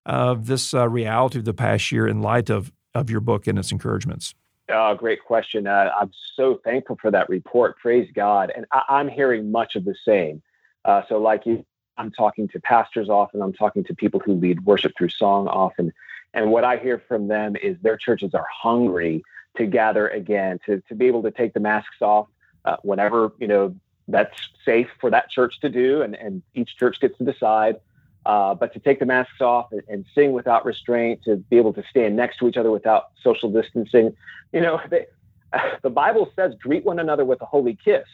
of 0.05 0.47
this 0.47 0.73
uh, 0.73 0.87
reality 0.89 1.39
of 1.39 1.45
the 1.45 1.53
past 1.53 1.91
year 1.91 2.07
in 2.07 2.21
light 2.21 2.49
of 2.49 2.71
of 2.93 3.09
your 3.09 3.21
book 3.21 3.47
and 3.47 3.57
its 3.57 3.71
encouragements. 3.71 4.35
Oh, 4.69 4.95
great 4.95 5.23
question. 5.23 5.67
Uh, 5.67 5.89
I'm 5.99 6.11
so 6.35 6.59
thankful 6.63 6.97
for 7.01 7.11
that 7.11 7.29
report. 7.29 7.77
Praise 7.77 8.09
God. 8.15 8.51
And 8.55 8.65
I, 8.71 9.01
am 9.01 9.09
hearing 9.09 9.51
much 9.51 9.75
of 9.75 9.83
the 9.83 9.95
same. 10.05 10.41
Uh, 10.85 11.01
so, 11.09 11.17
like 11.17 11.45
you, 11.45 11.65
I'm 11.97 12.11
talking 12.11 12.47
to 12.49 12.59
pastors 12.61 13.09
often, 13.09 13.41
I'm 13.41 13.53
talking 13.53 13.83
to 13.85 13.93
people 13.93 14.21
who 14.23 14.33
lead 14.33 14.65
worship 14.65 14.93
through 14.97 15.09
song 15.09 15.47
often. 15.47 15.91
And 16.33 16.51
what 16.51 16.63
I 16.63 16.77
hear 16.77 17.01
from 17.07 17.27
them 17.27 17.55
is 17.55 17.77
their 17.81 17.97
churches 17.97 18.33
are 18.33 18.45
hungry 18.51 19.23
to 19.57 19.65
gather 19.65 20.07
again, 20.07 20.59
to, 20.65 20.81
to 20.87 20.95
be 20.95 21.07
able 21.07 21.23
to 21.23 21.31
take 21.31 21.53
the 21.53 21.59
masks 21.59 22.01
off 22.01 22.27
uh, 22.65 22.77
whenever, 22.83 23.31
you 23.39 23.47
know, 23.47 23.75
that's 24.07 24.37
safe 24.65 24.87
for 24.99 25.09
that 25.09 25.29
church 25.29 25.59
to 25.61 25.69
do. 25.69 26.01
And, 26.01 26.15
and 26.15 26.41
each 26.53 26.77
church 26.77 26.99
gets 26.99 27.17
to 27.17 27.23
decide. 27.23 27.77
Uh, 28.25 28.55
but 28.55 28.73
to 28.73 28.79
take 28.79 28.99
the 28.99 29.05
masks 29.05 29.41
off 29.41 29.71
and, 29.71 29.81
and, 29.89 30.05
sing 30.15 30.31
without 30.31 30.65
restraint, 30.65 31.21
to 31.25 31.35
be 31.35 31.57
able 31.57 31.73
to 31.73 31.83
stand 31.89 32.15
next 32.15 32.37
to 32.37 32.47
each 32.47 32.55
other 32.55 32.71
without 32.71 33.09
social 33.21 33.51
distancing, 33.51 34.15
you 34.53 34.61
know, 34.61 34.79
they, 34.89 35.05
the 35.81 35.89
Bible 35.89 36.31
says 36.35 36.53
greet 36.61 36.85
one 36.85 36.99
another 36.99 37.25
with 37.25 37.41
a 37.41 37.45
holy 37.45 37.77
kiss. 37.83 38.07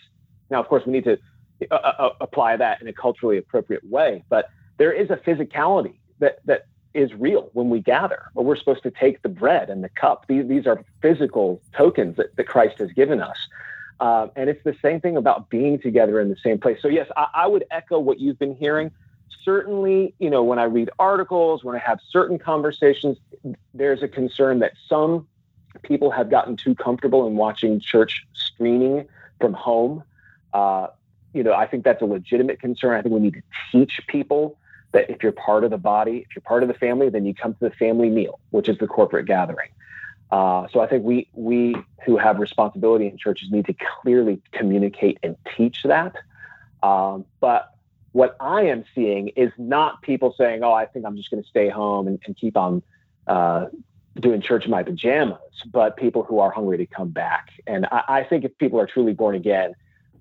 Now, 0.50 0.60
of 0.60 0.68
course, 0.68 0.84
we 0.86 0.94
need 0.94 1.04
to 1.04 1.20
uh, 1.70 1.76
uh, 1.76 2.10
apply 2.22 2.58
that 2.58 2.82
in 2.82 2.88
a 2.88 2.94
culturally 2.94 3.38
appropriate 3.38 3.84
way, 3.88 4.24
but 4.30 4.50
there 4.78 4.92
is 4.92 5.10
a 5.10 5.18
physicality 5.18 5.96
that 6.20 6.40
that 6.46 6.66
is 6.94 7.14
real 7.14 7.50
when 7.54 7.70
we 7.70 7.80
gather. 7.80 8.24
Where 8.34 8.46
we're 8.46 8.56
supposed 8.56 8.84
to 8.84 8.92
take 8.92 9.22
the 9.22 9.30
bread 9.30 9.70
and 9.70 9.84
the 9.84 9.90
cup. 9.90 10.26
These 10.28 10.48
these 10.48 10.68
are 10.68 10.84
physical 11.02 11.62
tokens 11.76 12.18
that, 12.18 12.36
that 12.36 12.48
Christ 12.48 12.80
has 12.80 12.92
given 12.92 13.22
us. 13.22 13.38
Uh, 14.00 14.28
and 14.36 14.50
it's 14.50 14.64
the 14.64 14.76
same 14.82 15.02
thing 15.02 15.18
about 15.18 15.50
being 15.50 15.78
together 15.78 16.22
in 16.22 16.30
the 16.30 16.38
same 16.42 16.58
place. 16.58 16.80
So 16.82 16.88
yes, 16.88 17.10
I, 17.18 17.28
I 17.34 17.48
would 17.48 17.66
echo 17.70 18.00
what 18.00 18.20
you've 18.20 18.40
been 18.40 18.56
hearing 18.56 18.92
certainly, 19.44 20.14
you 20.20 20.30
know, 20.30 20.44
when 20.44 20.60
I 20.60 20.64
read 20.64 20.90
articles, 21.00 21.64
when 21.64 21.76
I 21.76 21.80
have 21.80 22.00
certain 22.10 22.38
conversations, 22.38 23.18
there's 23.74 24.04
a 24.04 24.08
concern 24.08 24.60
that 24.60 24.74
some 24.88 25.28
people 25.82 26.12
have 26.12 26.30
gotten 26.30 26.56
too 26.56 26.76
comfortable 26.76 27.26
in 27.28 27.36
watching 27.36 27.80
church 27.80 28.28
streaming 28.34 29.08
from 29.40 29.54
home. 29.54 30.04
Uh, 30.54 30.88
you 31.34 31.44
know, 31.44 31.54
I 31.54 31.68
think 31.68 31.84
that's 31.84 32.02
a 32.02 32.06
legitimate 32.06 32.60
concern. 32.60 32.96
I 32.96 33.02
think 33.02 33.14
we 33.14 33.22
need 33.22 33.36
to 33.36 33.42
teach 33.72 34.02
people 34.08 34.58
that 34.92 35.10
if 35.10 35.22
you're 35.22 35.32
part 35.32 35.64
of 35.64 35.70
the 35.70 35.78
body, 35.78 36.26
if 36.28 36.36
you're 36.36 36.42
part 36.42 36.64
of 36.64 36.68
the 36.68 36.76
family, 36.76 37.10
then 37.10 37.26
you 37.26 37.34
come 37.34 37.54
to 37.54 37.60
the 37.60 37.72
family 37.72 38.10
meal, 38.10 38.40
which 38.50 38.68
is 38.68 38.78
the 38.78 38.88
corporate 38.88 39.26
gathering. 39.26 39.70
Uh, 40.32 40.68
so 40.72 40.80
I 40.80 40.88
think 40.88 41.04
we 41.04 41.28
we 41.34 41.76
who 42.06 42.18
have 42.18 42.40
responsibility 42.40 43.08
in 43.08 43.18
churches 43.18 43.50
need 43.52 43.66
to 43.66 43.76
clearly 44.02 44.42
communicate 44.52 45.18
and 45.24 45.36
teach 45.58 45.84
that. 45.84 46.16
Um, 46.84 47.26
but 47.40 47.74
what 48.12 48.36
I 48.40 48.64
am 48.64 48.86
seeing 48.94 49.30
is 49.30 49.52
not 49.58 50.02
people 50.02 50.34
saying, 50.38 50.64
"Oh, 50.64 50.74
I 50.74 50.86
think 50.86 51.06
I'm 51.06 51.18
just 51.18 51.32
going 51.32 51.42
to 51.42 51.50
stay 51.50 51.70
home 51.70 52.08
and, 52.08 52.20
and 52.26 52.38
keep 52.38 52.58
on 52.58 52.84
uh, 53.26 53.68
doing 54.20 54.42
church 54.42 54.66
in 54.66 54.72
my 54.72 54.84
pajamas," 54.84 55.40
but 55.72 55.98
people 55.98 56.24
who 56.24 56.40
are 56.40 56.52
hungry 56.52 56.78
to 56.78 56.86
come 56.86 57.10
back. 57.10 57.50
And 57.66 57.88
I, 57.88 58.04
I 58.08 58.24
think 58.24 58.46
if 58.46 58.56
people 58.60 58.80
are 58.80 58.88
truly 58.88 59.14
born 59.14 59.34
again, 59.34 59.74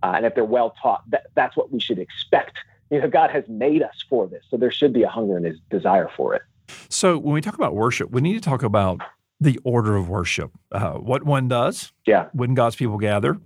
uh, 0.02 0.12
and 0.16 0.24
if 0.24 0.34
they're 0.34 0.44
well 0.44 0.74
taught, 0.82 1.02
that, 1.10 1.26
that's 1.34 1.56
what 1.56 1.70
we 1.70 1.80
should 1.80 1.98
expect. 1.98 2.56
You 2.90 3.00
know, 3.00 3.08
God 3.08 3.30
has 3.30 3.44
made 3.48 3.82
us 3.82 4.04
for 4.08 4.26
this, 4.26 4.44
so 4.50 4.56
there 4.56 4.70
should 4.70 4.92
be 4.92 5.02
a 5.02 5.08
hunger 5.08 5.36
and 5.36 5.46
a 5.46 5.52
desire 5.70 6.10
for 6.16 6.34
it. 6.34 6.42
So 6.88 7.18
when 7.18 7.34
we 7.34 7.40
talk 7.40 7.54
about 7.54 7.74
worship, 7.74 8.10
we 8.10 8.20
need 8.20 8.34
to 8.34 8.40
talk 8.40 8.62
about 8.62 9.00
the 9.40 9.58
order 9.62 9.96
of 9.96 10.08
worship, 10.08 10.50
uh, 10.72 10.94
what 10.94 11.22
one 11.22 11.48
does, 11.48 11.92
yeah, 12.06 12.28
when 12.32 12.54
God's 12.54 12.76
people 12.76 12.98
gather, 12.98 13.38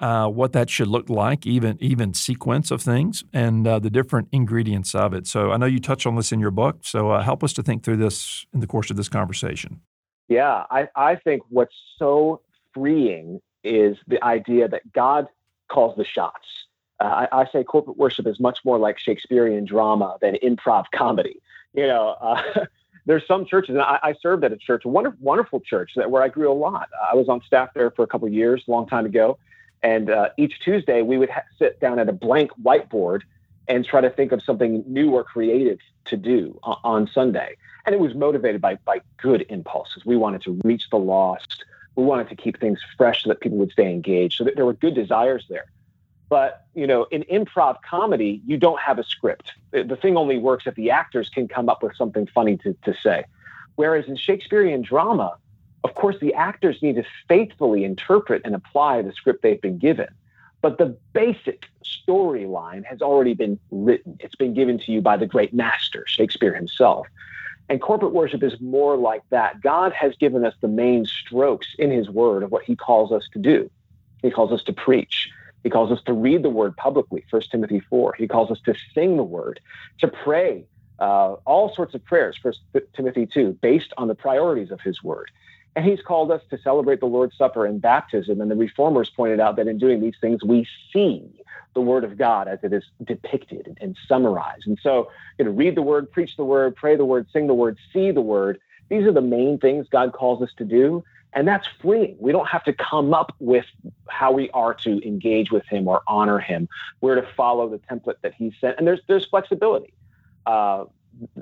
uh, 0.00 0.28
what 0.28 0.52
that 0.52 0.68
should 0.68 0.88
look 0.88 1.08
like, 1.08 1.46
even 1.46 1.78
even 1.80 2.14
sequence 2.14 2.70
of 2.70 2.82
things, 2.82 3.24
and 3.32 3.66
uh, 3.66 3.78
the 3.78 3.90
different 3.90 4.28
ingredients 4.32 4.94
of 4.94 5.14
it. 5.14 5.26
So 5.26 5.50
I 5.50 5.56
know 5.56 5.66
you 5.66 5.80
touch 5.80 6.06
on 6.06 6.16
this 6.16 6.32
in 6.32 6.40
your 6.40 6.50
book. 6.50 6.80
So 6.82 7.10
uh, 7.10 7.22
help 7.22 7.44
us 7.44 7.52
to 7.54 7.62
think 7.62 7.84
through 7.84 7.98
this 7.98 8.44
in 8.52 8.60
the 8.60 8.66
course 8.66 8.90
of 8.90 8.96
this 8.96 9.08
conversation. 9.08 9.80
Yeah, 10.28 10.64
I, 10.70 10.88
I 10.94 11.16
think 11.16 11.42
what's 11.48 11.74
so 11.98 12.40
freeing 12.72 13.40
is 13.64 13.96
the 14.06 14.22
idea 14.24 14.68
that 14.68 14.92
God 14.92 15.26
calls 15.70 15.96
the 15.96 16.04
shots. 16.04 16.46
Uh, 17.00 17.26
I, 17.32 17.40
I, 17.40 17.46
say 17.50 17.64
corporate 17.64 17.96
worship 17.96 18.26
is 18.26 18.38
much 18.38 18.58
more 18.64 18.78
like 18.78 18.98
Shakespearean 18.98 19.64
drama 19.64 20.18
than 20.20 20.34
improv 20.42 20.84
comedy. 20.94 21.40
You 21.72 21.86
know, 21.86 22.16
uh, 22.20 22.42
there's 23.06 23.26
some 23.26 23.46
churches, 23.46 23.74
and 23.74 23.82
I, 23.82 23.98
I, 24.02 24.14
served 24.20 24.44
at 24.44 24.52
a 24.52 24.56
church, 24.56 24.84
a 24.84 24.88
wonderful, 24.88 25.18
wonderful 25.20 25.60
church 25.60 25.92
that, 25.96 26.10
where 26.10 26.22
I 26.22 26.28
grew 26.28 26.52
a 26.52 26.54
lot. 26.54 26.90
I 27.10 27.14
was 27.14 27.28
on 27.28 27.40
staff 27.46 27.70
there 27.74 27.90
for 27.90 28.02
a 28.02 28.06
couple 28.06 28.28
years, 28.28 28.64
a 28.68 28.70
long 28.70 28.86
time 28.86 29.06
ago 29.06 29.38
and 29.82 30.10
uh, 30.10 30.30
each 30.36 30.60
Tuesday, 30.60 31.02
we 31.02 31.18
would 31.18 31.30
ha- 31.30 31.44
sit 31.58 31.80
down 31.80 31.98
at 31.98 32.08
a 32.08 32.12
blank 32.12 32.50
whiteboard 32.62 33.22
and 33.68 33.84
try 33.84 34.00
to 34.00 34.10
think 34.10 34.32
of 34.32 34.42
something 34.42 34.84
new 34.86 35.10
or 35.12 35.24
creative 35.24 35.78
to 36.06 36.16
do 36.16 36.58
on, 36.62 36.76
on 36.84 37.06
Sunday. 37.06 37.56
And 37.86 37.94
it 37.94 38.00
was 38.00 38.14
motivated 38.14 38.60
by, 38.60 38.74
by 38.84 39.00
good 39.16 39.46
impulses. 39.48 40.04
We 40.04 40.16
wanted 40.16 40.42
to 40.42 40.60
reach 40.64 40.90
the 40.90 40.98
lost. 40.98 41.64
We 41.96 42.04
wanted 42.04 42.28
to 42.28 42.36
keep 42.36 42.60
things 42.60 42.80
fresh 42.96 43.22
so 43.22 43.28
that 43.28 43.40
people 43.40 43.58
would 43.58 43.72
stay 43.72 43.90
engaged. 43.90 44.36
So 44.36 44.44
that 44.44 44.56
there 44.56 44.66
were 44.66 44.74
good 44.74 44.94
desires 44.94 45.46
there. 45.48 45.66
But 46.30 46.64
you 46.74 46.86
know, 46.86 47.04
in 47.10 47.24
improv 47.24 47.82
comedy, 47.82 48.40
you 48.46 48.56
don't 48.56 48.80
have 48.80 48.98
a 48.98 49.04
script. 49.04 49.52
The, 49.72 49.98
thing 50.00 50.16
only 50.16 50.38
works 50.38 50.66
if 50.66 50.76
the 50.76 50.90
actors 50.90 51.28
can 51.28 51.48
come 51.48 51.68
up 51.68 51.82
with 51.82 51.94
something 51.96 52.26
funny 52.28 52.56
to, 52.58 52.74
to 52.84 52.94
say. 52.94 53.24
Whereas 53.74 54.06
in 54.06 54.16
Shakespearean 54.16 54.82
drama, 54.82 55.36
of 55.82 55.94
course, 55.94 56.16
the 56.20 56.32
actors 56.34 56.80
need 56.82 56.96
to 56.96 57.04
faithfully 57.28 57.84
interpret 57.84 58.42
and 58.44 58.54
apply 58.54 59.02
the 59.02 59.12
script 59.12 59.42
they've 59.42 59.60
been 59.60 59.78
given. 59.78 60.08
But 60.62 60.78
the 60.78 60.96
basic 61.12 61.66
storyline 61.84 62.84
has 62.84 63.02
already 63.02 63.34
been 63.34 63.58
written. 63.70 64.16
It's 64.20 64.34
been 64.36 64.54
given 64.54 64.78
to 64.78 64.92
you 64.92 65.00
by 65.00 65.16
the 65.16 65.26
great 65.26 65.52
master, 65.52 66.04
Shakespeare 66.06 66.54
himself. 66.54 67.08
And 67.68 67.80
corporate 67.80 68.12
worship 68.12 68.42
is 68.42 68.60
more 68.60 68.96
like 68.96 69.22
that. 69.30 69.60
God 69.62 69.92
has 69.92 70.14
given 70.16 70.44
us 70.44 70.54
the 70.60 70.68
main 70.68 71.06
strokes 71.06 71.68
in 71.78 71.90
his 71.90 72.08
word 72.10 72.42
of 72.42 72.52
what 72.52 72.64
he 72.64 72.76
calls 72.76 73.10
us 73.10 73.28
to 73.32 73.38
do. 73.38 73.70
He 74.22 74.30
calls 74.30 74.52
us 74.52 74.62
to 74.64 74.72
preach. 74.72 75.30
He 75.62 75.70
calls 75.70 75.92
us 75.92 76.02
to 76.06 76.12
read 76.12 76.42
the 76.42 76.50
word 76.50 76.76
publicly, 76.76 77.24
1 77.30 77.42
Timothy 77.50 77.80
4. 77.80 78.14
He 78.14 78.26
calls 78.26 78.50
us 78.50 78.60
to 78.64 78.74
sing 78.94 79.16
the 79.16 79.22
word, 79.22 79.60
to 80.00 80.08
pray 80.08 80.64
uh, 80.98 81.34
all 81.44 81.74
sorts 81.74 81.94
of 81.94 82.04
prayers, 82.04 82.38
1 82.42 82.54
Timothy 82.94 83.26
2, 83.26 83.58
based 83.60 83.92
on 83.96 84.08
the 84.08 84.14
priorities 84.14 84.70
of 84.70 84.80
his 84.80 85.02
word. 85.02 85.30
And 85.76 85.84
he's 85.84 86.02
called 86.02 86.32
us 86.32 86.42
to 86.50 86.58
celebrate 86.58 87.00
the 87.00 87.06
Lord's 87.06 87.36
Supper 87.36 87.64
and 87.64 87.80
baptism. 87.80 88.40
And 88.40 88.50
the 88.50 88.56
reformers 88.56 89.08
pointed 89.08 89.40
out 89.40 89.56
that 89.56 89.68
in 89.68 89.78
doing 89.78 90.00
these 90.00 90.16
things, 90.20 90.42
we 90.42 90.66
see 90.92 91.30
the 91.74 91.80
Word 91.80 92.02
of 92.02 92.18
God 92.18 92.48
as 92.48 92.58
it 92.62 92.72
is 92.72 92.82
depicted 93.04 93.78
and, 93.80 93.96
summarized. 94.08 94.66
And 94.66 94.78
so, 94.82 95.10
you 95.38 95.44
know, 95.44 95.52
read 95.52 95.76
the 95.76 95.82
Word, 95.82 96.10
preach 96.10 96.36
the 96.36 96.44
Word, 96.44 96.74
pray 96.74 96.96
the 96.96 97.04
Word, 97.04 97.28
sing 97.32 97.46
the 97.46 97.54
Word, 97.54 97.78
see 97.92 98.10
the 98.10 98.20
Word. 98.20 98.58
These 98.88 99.04
are 99.04 99.12
the 99.12 99.20
main 99.20 99.58
things 99.58 99.86
God 99.88 100.12
calls 100.12 100.42
us 100.42 100.50
to 100.56 100.64
do. 100.64 101.04
And 101.32 101.46
that's 101.46 101.66
freeing. 101.80 102.16
We 102.18 102.32
don't 102.32 102.48
have 102.48 102.64
to 102.64 102.72
come 102.72 103.14
up 103.14 103.34
with 103.38 103.66
how 104.08 104.32
we 104.32 104.50
are 104.50 104.74
to 104.74 105.06
engage 105.06 105.50
with 105.50 105.64
Him 105.66 105.86
or 105.86 106.02
honor 106.08 106.38
Him. 106.40 106.68
We're 107.00 107.14
to 107.14 107.26
follow 107.36 107.68
the 107.68 107.78
template 107.78 108.20
that 108.22 108.34
He 108.34 108.52
sent. 108.60 108.78
And 108.78 108.86
there's 108.86 109.00
there's 109.06 109.26
flexibility. 109.26 109.92
Uh, 110.46 110.84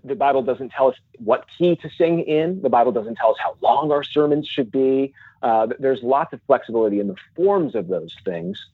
the 0.04 0.14
Bible 0.14 0.42
doesn't 0.42 0.70
tell 0.70 0.88
us 0.88 0.96
what 1.18 1.46
key 1.56 1.76
to 1.76 1.90
sing 1.96 2.20
in. 2.20 2.60
The 2.62 2.68
Bible 2.68 2.92
doesn't 2.92 3.16
tell 3.16 3.30
us 3.30 3.36
how 3.42 3.56
long 3.62 3.92
our 3.92 4.02
sermons 4.02 4.46
should 4.46 4.70
be. 4.70 5.12
Uh, 5.42 5.68
there's 5.78 6.02
lots 6.02 6.32
of 6.32 6.40
flexibility 6.46 7.00
in 7.00 7.08
the 7.08 7.16
forms 7.36 7.74
of 7.74 7.88
those 7.88 8.14
things. 8.24 8.66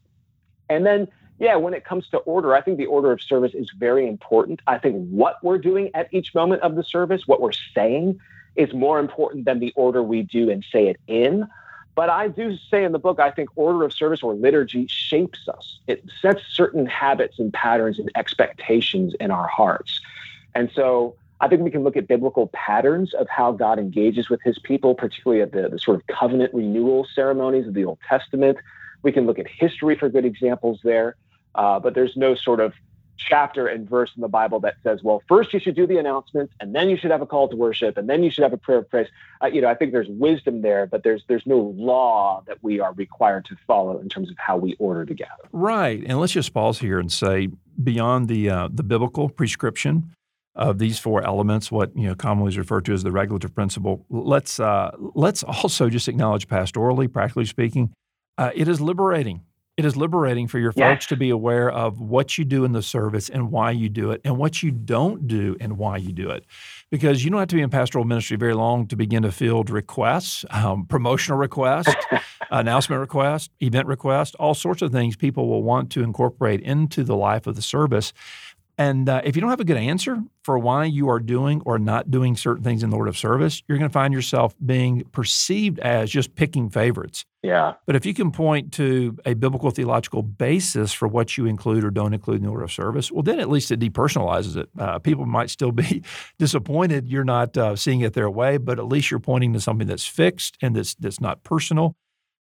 And 0.68 0.86
then, 0.86 1.08
yeah, 1.38 1.56
when 1.56 1.74
it 1.74 1.84
comes 1.84 2.08
to 2.10 2.18
order, 2.18 2.54
I 2.54 2.62
think 2.62 2.78
the 2.78 2.86
order 2.86 3.12
of 3.12 3.20
service 3.20 3.52
is 3.54 3.70
very 3.76 4.08
important. 4.08 4.60
I 4.66 4.78
think 4.78 5.08
what 5.10 5.42
we're 5.42 5.58
doing 5.58 5.90
at 5.94 6.08
each 6.12 6.34
moment 6.34 6.62
of 6.62 6.74
the 6.74 6.84
service, 6.84 7.26
what 7.26 7.40
we're 7.40 7.52
saying, 7.74 8.18
is 8.56 8.72
more 8.72 8.98
important 8.98 9.44
than 9.44 9.58
the 9.58 9.72
order 9.76 10.02
we 10.02 10.22
do 10.22 10.50
and 10.50 10.64
say 10.70 10.88
it 10.88 10.98
in. 11.06 11.46
But 11.94 12.10
I 12.10 12.28
do 12.28 12.56
say 12.70 12.84
in 12.84 12.92
the 12.92 12.98
book, 12.98 13.20
I 13.20 13.30
think 13.30 13.50
order 13.54 13.84
of 13.84 13.92
service 13.92 14.22
or 14.22 14.34
liturgy 14.34 14.86
shapes 14.88 15.48
us. 15.48 15.78
It 15.86 16.04
sets 16.20 16.42
certain 16.50 16.86
habits 16.86 17.38
and 17.38 17.52
patterns 17.52 17.98
and 17.98 18.10
expectations 18.16 19.14
in 19.20 19.30
our 19.30 19.46
hearts. 19.46 20.00
And 20.54 20.70
so 20.74 21.14
I 21.40 21.48
think 21.48 21.62
we 21.62 21.70
can 21.70 21.84
look 21.84 21.96
at 21.96 22.08
biblical 22.08 22.48
patterns 22.48 23.14
of 23.14 23.28
how 23.28 23.52
God 23.52 23.78
engages 23.78 24.28
with 24.28 24.40
his 24.42 24.58
people, 24.58 24.94
particularly 24.94 25.42
at 25.42 25.52
the, 25.52 25.68
the 25.68 25.78
sort 25.78 25.96
of 25.96 26.06
covenant 26.08 26.52
renewal 26.52 27.06
ceremonies 27.14 27.66
of 27.66 27.74
the 27.74 27.84
Old 27.84 27.98
Testament. 28.08 28.58
We 29.02 29.12
can 29.12 29.26
look 29.26 29.38
at 29.38 29.46
history 29.46 29.96
for 29.96 30.08
good 30.08 30.24
examples 30.24 30.80
there. 30.82 31.16
Uh, 31.54 31.78
but 31.78 31.94
there's 31.94 32.16
no 32.16 32.34
sort 32.34 32.58
of 32.58 32.72
chapter 33.16 33.66
and 33.66 33.88
verse 33.88 34.10
in 34.16 34.22
the 34.22 34.28
Bible 34.28 34.60
that 34.60 34.74
says, 34.82 35.02
well, 35.02 35.22
first 35.28 35.52
you 35.52 35.60
should 35.60 35.74
do 35.74 35.86
the 35.86 35.98
announcements, 35.98 36.52
and 36.60 36.74
then 36.74 36.90
you 36.90 36.96
should 36.96 37.10
have 37.10 37.22
a 37.22 37.26
call 37.26 37.48
to 37.48 37.56
worship, 37.56 37.96
and 37.96 38.08
then 38.08 38.22
you 38.22 38.30
should 38.30 38.42
have 38.42 38.52
a 38.52 38.58
prayer 38.58 38.78
of 38.78 38.90
praise. 38.90 39.08
Uh, 39.42 39.46
you 39.46 39.60
know, 39.60 39.68
I 39.68 39.74
think 39.74 39.92
there's 39.92 40.08
wisdom 40.08 40.62
there, 40.62 40.86
but 40.86 41.02
there's 41.02 41.24
there's 41.28 41.46
no 41.46 41.74
law 41.76 42.42
that 42.46 42.58
we 42.62 42.80
are 42.80 42.92
required 42.92 43.44
to 43.46 43.56
follow 43.66 43.98
in 43.98 44.08
terms 44.08 44.30
of 44.30 44.36
how 44.38 44.56
we 44.56 44.74
order 44.78 45.04
to 45.04 45.14
gather. 45.14 45.48
Right, 45.52 46.02
and 46.06 46.20
let's 46.20 46.32
just 46.32 46.52
pause 46.52 46.78
here 46.78 46.98
and 46.98 47.10
say, 47.10 47.48
beyond 47.82 48.28
the 48.28 48.50
uh, 48.50 48.68
the 48.72 48.82
biblical 48.82 49.28
prescription 49.28 50.14
of 50.56 50.78
these 50.78 50.98
four 50.98 51.24
elements, 51.24 51.72
what 51.72 51.96
you 51.96 52.06
know 52.06 52.14
commonly 52.14 52.50
is 52.50 52.58
referred 52.58 52.84
to 52.84 52.92
as 52.92 53.02
the 53.02 53.12
regulative 53.12 53.54
principle, 53.54 54.04
let's 54.10 54.60
uh, 54.60 54.90
let's 55.14 55.42
also 55.42 55.88
just 55.88 56.08
acknowledge 56.08 56.48
pastorally, 56.48 57.12
practically 57.12 57.46
speaking, 57.46 57.92
uh, 58.38 58.50
it 58.54 58.68
is 58.68 58.80
liberating 58.80 59.42
it 59.76 59.84
is 59.84 59.96
liberating 59.96 60.46
for 60.46 60.60
your 60.60 60.70
folks 60.70 61.06
to 61.06 61.16
be 61.16 61.30
aware 61.30 61.68
of 61.68 62.00
what 62.00 62.38
you 62.38 62.44
do 62.44 62.64
in 62.64 62.72
the 62.72 62.82
service 62.82 63.28
and 63.28 63.50
why 63.50 63.72
you 63.72 63.88
do 63.88 64.12
it 64.12 64.20
and 64.24 64.36
what 64.38 64.62
you 64.62 64.70
don't 64.70 65.26
do 65.26 65.56
and 65.58 65.76
why 65.76 65.96
you 65.96 66.12
do 66.12 66.30
it. 66.30 66.44
Because 66.90 67.24
you 67.24 67.30
don't 67.30 67.40
have 67.40 67.48
to 67.48 67.56
be 67.56 67.62
in 67.62 67.70
pastoral 67.70 68.04
ministry 68.04 68.36
very 68.36 68.54
long 68.54 68.86
to 68.86 68.94
begin 68.94 69.24
to 69.24 69.32
field 69.32 69.70
requests, 69.70 70.44
um, 70.50 70.86
promotional 70.86 71.38
requests, 71.38 71.92
announcement 72.50 73.00
requests, 73.00 73.50
event 73.60 73.88
requests, 73.88 74.36
all 74.36 74.54
sorts 74.54 74.80
of 74.80 74.92
things 74.92 75.16
people 75.16 75.48
will 75.48 75.64
want 75.64 75.90
to 75.90 76.04
incorporate 76.04 76.60
into 76.60 77.02
the 77.02 77.16
life 77.16 77.48
of 77.48 77.56
the 77.56 77.62
service. 77.62 78.12
And 78.76 79.08
uh, 79.08 79.22
if 79.24 79.36
you 79.36 79.40
don't 79.40 79.50
have 79.50 79.60
a 79.60 79.64
good 79.64 79.76
answer 79.76 80.22
for 80.42 80.58
why 80.58 80.84
you 80.84 81.08
are 81.08 81.20
doing 81.20 81.62
or 81.64 81.78
not 81.78 82.10
doing 82.10 82.36
certain 82.36 82.64
things 82.64 82.82
in 82.82 82.90
the 82.90 82.96
Lord 82.96 83.08
of 83.08 83.16
service, 83.16 83.62
you're 83.68 83.78
going 83.78 83.88
to 83.88 83.92
find 83.92 84.12
yourself 84.12 84.54
being 84.64 85.04
perceived 85.12 85.78
as 85.78 86.10
just 86.10 86.34
picking 86.34 86.68
favorites. 86.68 87.24
Yeah. 87.42 87.74
But 87.86 87.94
if 87.94 88.04
you 88.04 88.14
can 88.14 88.32
point 88.32 88.72
to 88.74 89.16
a 89.24 89.34
biblical 89.34 89.70
theological 89.70 90.22
basis 90.22 90.92
for 90.92 91.06
what 91.06 91.36
you 91.36 91.46
include 91.46 91.84
or 91.84 91.90
don't 91.90 92.14
include 92.14 92.38
in 92.38 92.44
the 92.44 92.48
order 92.48 92.64
of 92.64 92.72
service, 92.72 93.12
well, 93.12 93.22
then 93.22 93.38
at 93.38 93.48
least 93.48 93.70
it 93.70 93.78
depersonalizes 93.78 94.56
it. 94.56 94.68
Uh, 94.78 94.98
people 94.98 95.26
might 95.26 95.50
still 95.50 95.72
be 95.72 96.02
disappointed 96.38 97.08
you're 97.14 97.24
not 97.24 97.56
uh, 97.56 97.76
seeing 97.76 98.00
it 98.00 98.14
their 98.14 98.30
way, 98.30 98.56
but 98.56 98.78
at 98.78 98.86
least 98.86 99.10
you're 99.10 99.20
pointing 99.20 99.52
to 99.52 99.60
something 99.60 99.86
that's 99.86 100.06
fixed 100.06 100.56
and 100.60 100.74
that's 100.74 100.94
that's 100.94 101.20
not 101.20 101.42
personal, 101.44 101.96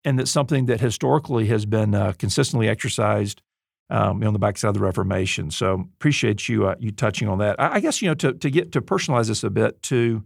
and 0.03 0.17
that's 0.17 0.31
something 0.31 0.65
that 0.65 0.81
historically 0.81 1.47
has 1.47 1.65
been 1.65 1.93
uh, 1.93 2.13
consistently 2.17 2.67
exercised 2.67 3.41
um, 3.89 4.23
on 4.23 4.33
the 4.33 4.39
backside 4.39 4.69
of 4.69 4.73
the 4.73 4.81
Reformation. 4.81 5.51
So 5.51 5.87
appreciate 5.97 6.49
you 6.49 6.67
uh, 6.67 6.75
you 6.79 6.91
touching 6.91 7.27
on 7.27 7.37
that. 7.39 7.59
I, 7.59 7.75
I, 7.75 7.79
guess 7.79 8.01
you 8.01 8.07
know 8.07 8.15
to 8.15 8.33
to 8.33 8.49
get 8.49 8.71
to 8.73 8.81
personalize 8.81 9.27
this 9.27 9.43
a 9.43 9.49
bit 9.49 9.81
to 9.83 10.23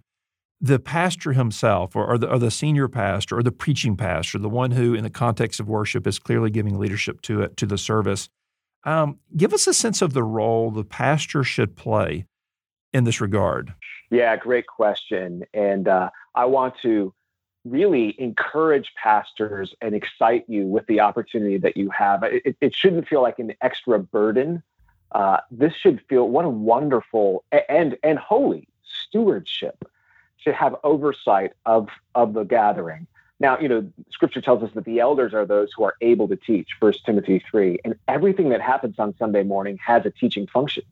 the 0.61 0.79
pastor 0.79 1.33
himself, 1.33 1.95
or, 1.95 2.05
or, 2.05 2.17
the, 2.17 2.29
or 2.29 2.37
the 2.37 2.51
senior 2.51 2.87
pastor, 2.87 3.37
or 3.37 3.43
the 3.43 3.51
preaching 3.51 3.95
pastor, 3.95 4.37
the 4.37 4.49
one 4.49 4.71
who, 4.71 4.93
in 4.93 5.03
the 5.03 5.09
context 5.09 5.59
of 5.59 5.69
worship, 5.69 6.05
is 6.05 6.19
clearly 6.19 6.49
giving 6.49 6.77
leadership 6.77 7.21
to 7.21 7.41
it 7.41 7.55
to 7.57 7.65
the 7.65 7.77
service. 7.77 8.29
Um, 8.83 9.19
give 9.35 9.53
us 9.53 9.67
a 9.67 9.73
sense 9.73 10.01
of 10.01 10.13
the 10.13 10.23
role 10.23 10.71
the 10.71 10.83
pastor 10.83 11.43
should 11.43 11.75
play 11.75 12.25
in 12.93 13.03
this 13.03 13.21
regard. 13.21 13.73
Yeah, 14.11 14.35
great 14.35 14.67
question, 14.67 15.43
and 15.53 15.87
uh, 15.87 16.09
I 16.35 16.45
want 16.45 16.75
to 16.81 17.13
really 17.65 18.15
encourage 18.19 18.93
pastors 18.95 19.75
and 19.81 19.93
excite 19.93 20.45
you 20.47 20.65
with 20.65 20.85
the 20.87 20.99
opportunity 21.01 21.57
that 21.57 21.75
you 21.75 21.89
have. 21.89 22.23
It, 22.23 22.55
it 22.61 22.73
shouldn't 22.73 23.07
feel 23.07 23.21
like 23.21 23.39
an 23.39 23.53
extra 23.61 23.99
burden. 23.99 24.63
Uh, 25.11 25.37
this 25.51 25.73
should 25.73 26.01
feel 26.07 26.29
what 26.29 26.45
a 26.45 26.49
wonderful 26.49 27.43
and 27.67 27.97
and 28.03 28.19
holy 28.19 28.67
stewardship 28.83 29.89
to 30.43 30.53
have 30.53 30.75
oversight 30.83 31.53
of 31.65 31.89
of 32.15 32.33
the 32.33 32.43
gathering. 32.43 33.07
Now, 33.41 33.57
you 33.57 33.67
know, 33.67 33.89
Scripture 34.11 34.41
tells 34.41 34.63
us 34.63 34.69
that 34.75 34.85
the 34.85 34.99
elders 34.99 35.33
are 35.33 35.45
those 35.45 35.69
who 35.75 35.83
are 35.83 35.95
able 36.01 36.27
to 36.27 36.35
teach. 36.35 36.69
First 36.79 37.05
Timothy 37.05 37.43
three, 37.49 37.79
and 37.83 37.95
everything 38.07 38.49
that 38.49 38.61
happens 38.61 38.99
on 38.99 39.15
Sunday 39.17 39.43
morning 39.43 39.79
has 39.85 40.05
a 40.05 40.11
teaching 40.11 40.45
function, 40.47 40.83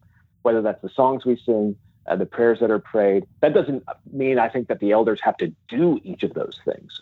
whether 0.41 0.61
that's 0.61 0.81
the 0.81 0.89
songs 0.89 1.25
we 1.25 1.35
sing, 1.45 1.75
uh, 2.07 2.15
the 2.15 2.25
prayers 2.25 2.59
that 2.59 2.71
are 2.71 2.79
prayed. 2.79 3.25
That 3.41 3.53
doesn't 3.53 3.83
mean 4.11 4.39
I 4.39 4.49
think 4.49 4.67
that 4.67 4.79
the 4.79 4.91
elders 4.91 5.19
have 5.23 5.37
to 5.37 5.53
do 5.67 5.99
each 6.03 6.23
of 6.23 6.33
those 6.33 6.59
things. 6.65 6.99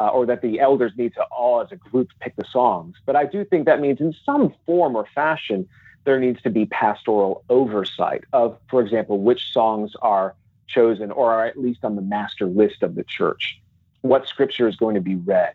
Uh, 0.00 0.08
or 0.08 0.26
that 0.26 0.42
the 0.42 0.58
elders 0.58 0.90
need 0.96 1.14
to 1.14 1.22
all 1.24 1.60
as 1.60 1.70
a 1.70 1.76
group 1.76 2.08
pick 2.18 2.34
the 2.34 2.44
songs. 2.50 2.96
But 3.06 3.14
I 3.14 3.24
do 3.24 3.44
think 3.44 3.66
that 3.66 3.80
means 3.80 4.00
in 4.00 4.12
some 4.26 4.52
form 4.66 4.96
or 4.96 5.06
fashion, 5.14 5.68
there 6.04 6.18
needs 6.18 6.42
to 6.42 6.50
be 6.50 6.66
pastoral 6.66 7.44
oversight 7.48 8.24
of, 8.32 8.58
for 8.68 8.80
example, 8.80 9.20
which 9.20 9.52
songs 9.52 9.92
are 10.02 10.34
chosen 10.66 11.12
or 11.12 11.32
are 11.32 11.46
at 11.46 11.56
least 11.56 11.84
on 11.84 11.94
the 11.94 12.02
master 12.02 12.46
list 12.46 12.82
of 12.82 12.96
the 12.96 13.04
church, 13.04 13.60
what 14.00 14.26
scripture 14.26 14.66
is 14.66 14.74
going 14.74 14.96
to 14.96 15.00
be 15.00 15.14
read, 15.14 15.54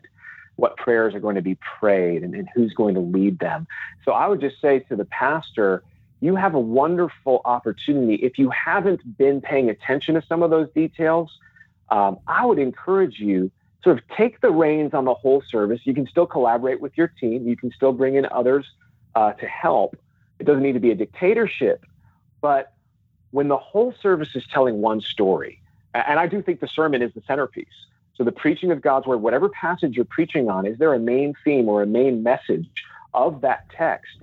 what 0.56 0.76
prayers 0.78 1.14
are 1.14 1.20
going 1.20 1.36
to 1.36 1.42
be 1.42 1.58
prayed, 1.78 2.22
and, 2.22 2.34
and 2.34 2.48
who's 2.54 2.72
going 2.72 2.94
to 2.94 3.00
lead 3.00 3.38
them. 3.40 3.66
So 4.04 4.12
I 4.12 4.28
would 4.28 4.40
just 4.40 4.60
say 4.60 4.78
to 4.80 4.96
the 4.96 5.04
pastor, 5.04 5.82
you 6.20 6.36
have 6.36 6.54
a 6.54 6.60
wonderful 6.60 7.40
opportunity. 7.44 8.16
If 8.16 8.38
you 8.38 8.50
haven't 8.50 9.16
been 9.16 9.40
paying 9.40 9.70
attention 9.70 10.14
to 10.14 10.22
some 10.26 10.42
of 10.42 10.50
those 10.50 10.68
details, 10.74 11.30
um, 11.90 12.18
I 12.26 12.44
would 12.44 12.58
encourage 12.58 13.18
you 13.18 13.50
sort 13.84 13.98
of 13.98 14.04
take 14.16 14.40
the 14.40 14.50
reins 14.50 14.94
on 14.94 15.04
the 15.04 15.14
whole 15.14 15.42
service. 15.42 15.80
You 15.84 15.94
can 15.94 16.06
still 16.06 16.26
collaborate 16.26 16.80
with 16.80 16.96
your 16.96 17.08
team. 17.08 17.46
You 17.46 17.56
can 17.56 17.70
still 17.70 17.92
bring 17.92 18.16
in 18.16 18.26
others 18.26 18.66
uh, 19.14 19.32
to 19.32 19.46
help. 19.46 19.96
It 20.38 20.44
doesn't 20.44 20.62
need 20.62 20.72
to 20.72 20.80
be 20.80 20.90
a 20.90 20.94
dictatorship, 20.94 21.84
but 22.40 22.72
when 23.30 23.48
the 23.48 23.56
whole 23.56 23.94
service 24.00 24.34
is 24.34 24.44
telling 24.52 24.80
one 24.80 25.00
story, 25.00 25.60
and 25.94 26.18
I 26.18 26.26
do 26.26 26.42
think 26.42 26.60
the 26.60 26.68
sermon 26.68 27.02
is 27.02 27.12
the 27.14 27.22
centerpiece. 27.26 27.66
So 28.16 28.24
the 28.24 28.32
preaching 28.32 28.70
of 28.70 28.80
God's 28.80 29.06
word, 29.06 29.18
whatever 29.18 29.48
passage 29.48 29.96
you're 29.96 30.04
preaching 30.04 30.48
on, 30.48 30.66
is 30.66 30.78
there 30.78 30.92
a 30.92 30.98
main 30.98 31.34
theme 31.44 31.68
or 31.68 31.82
a 31.82 31.86
main 31.86 32.22
message 32.22 32.68
of 33.14 33.40
that 33.42 33.68
text? 33.70 34.16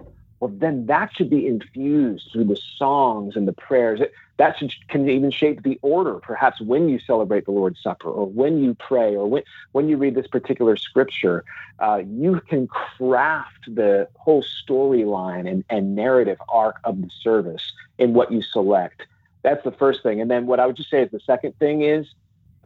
Well, 0.45 0.53
then 0.55 0.85
that 0.85 1.11
should 1.15 1.31
be 1.31 1.47
infused 1.47 2.29
through 2.31 2.43
the 2.43 2.59
songs 2.77 3.35
and 3.35 3.47
the 3.47 3.53
prayers. 3.53 3.99
That 4.37 4.55
should, 4.59 4.71
can 4.89 5.09
even 5.09 5.31
shape 5.31 5.63
the 5.63 5.79
order, 5.81 6.19
perhaps 6.19 6.61
when 6.61 6.87
you 6.87 6.99
celebrate 6.99 7.45
the 7.45 7.51
Lord's 7.51 7.81
Supper 7.81 8.09
or 8.09 8.27
when 8.27 8.61
you 8.63 8.75
pray 8.75 9.15
or 9.15 9.25
when, 9.27 9.41
when 9.71 9.89
you 9.89 9.97
read 9.97 10.13
this 10.13 10.27
particular 10.27 10.77
scripture. 10.77 11.43
Uh, 11.79 12.03
you 12.05 12.41
can 12.47 12.67
craft 12.67 13.73
the 13.73 14.07
whole 14.17 14.43
storyline 14.43 15.49
and, 15.49 15.63
and 15.71 15.95
narrative 15.95 16.37
arc 16.47 16.75
of 16.83 17.01
the 17.01 17.09
service 17.21 17.73
in 17.97 18.13
what 18.13 18.31
you 18.31 18.43
select. 18.43 19.01
That's 19.41 19.63
the 19.63 19.71
first 19.71 20.03
thing. 20.03 20.21
And 20.21 20.29
then 20.29 20.45
what 20.45 20.59
I 20.59 20.67
would 20.67 20.75
just 20.75 20.91
say 20.91 21.01
is 21.01 21.09
the 21.09 21.19
second 21.21 21.57
thing 21.57 21.81
is 21.81 22.05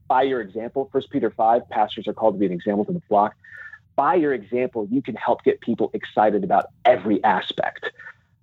by 0.10 0.24
your 0.24 0.42
example, 0.42 0.89
First 0.92 1.12
Peter 1.12 1.30
5, 1.30 1.70
pastors 1.70 2.10
are 2.10 2.13
called 2.13 2.34
to 2.34 2.39
be 2.39 2.46
an 2.46 2.52
example 2.52 2.84
to 2.84 2.92
the 2.92 3.02
flock 3.08 3.36
by 4.00 4.16
your 4.16 4.34
example, 4.34 4.88
you 4.90 5.02
can 5.02 5.14
help 5.16 5.44
get 5.44 5.60
people 5.60 5.92
excited 5.94 6.46
about 6.46 6.68
every 6.86 7.22
aspect. 7.26 7.92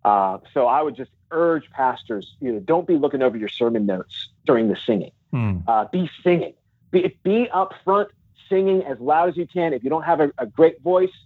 Uh, 0.04 0.36
so 0.52 0.66
I 0.66 0.82
would 0.82 0.94
just 0.94 1.10
urge 1.30 1.70
pastors, 1.70 2.36
you 2.42 2.52
know, 2.52 2.60
don't 2.60 2.86
be 2.86 2.98
looking 2.98 3.22
over 3.22 3.38
your 3.38 3.48
sermon 3.48 3.86
notes 3.86 4.28
during 4.44 4.68
the 4.68 4.76
singing. 4.76 5.12
Hmm. 5.30 5.60
Uh, 5.66 5.86
be 5.86 6.10
singing. 6.22 6.52
Be, 6.90 7.16
be 7.22 7.48
up 7.48 7.72
front 7.84 8.10
singing 8.50 8.82
as 8.82 9.00
loud 9.00 9.30
as 9.30 9.38
you 9.38 9.46
can. 9.46 9.72
If 9.72 9.82
you 9.82 9.88
don't 9.88 10.02
have 10.02 10.20
a, 10.20 10.30
a 10.36 10.44
great 10.44 10.82
voice, 10.82 11.16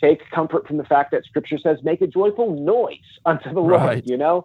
take 0.00 0.28
comfort 0.30 0.66
from 0.66 0.76
the 0.76 0.84
fact 0.84 1.12
that 1.12 1.24
Scripture 1.24 1.58
says, 1.58 1.84
make 1.84 2.00
a 2.00 2.08
joyful 2.08 2.56
noise 2.56 2.98
unto 3.24 3.48
the 3.48 3.60
Lord. 3.60 3.80
Right. 3.80 4.04
You 4.04 4.16
know, 4.16 4.44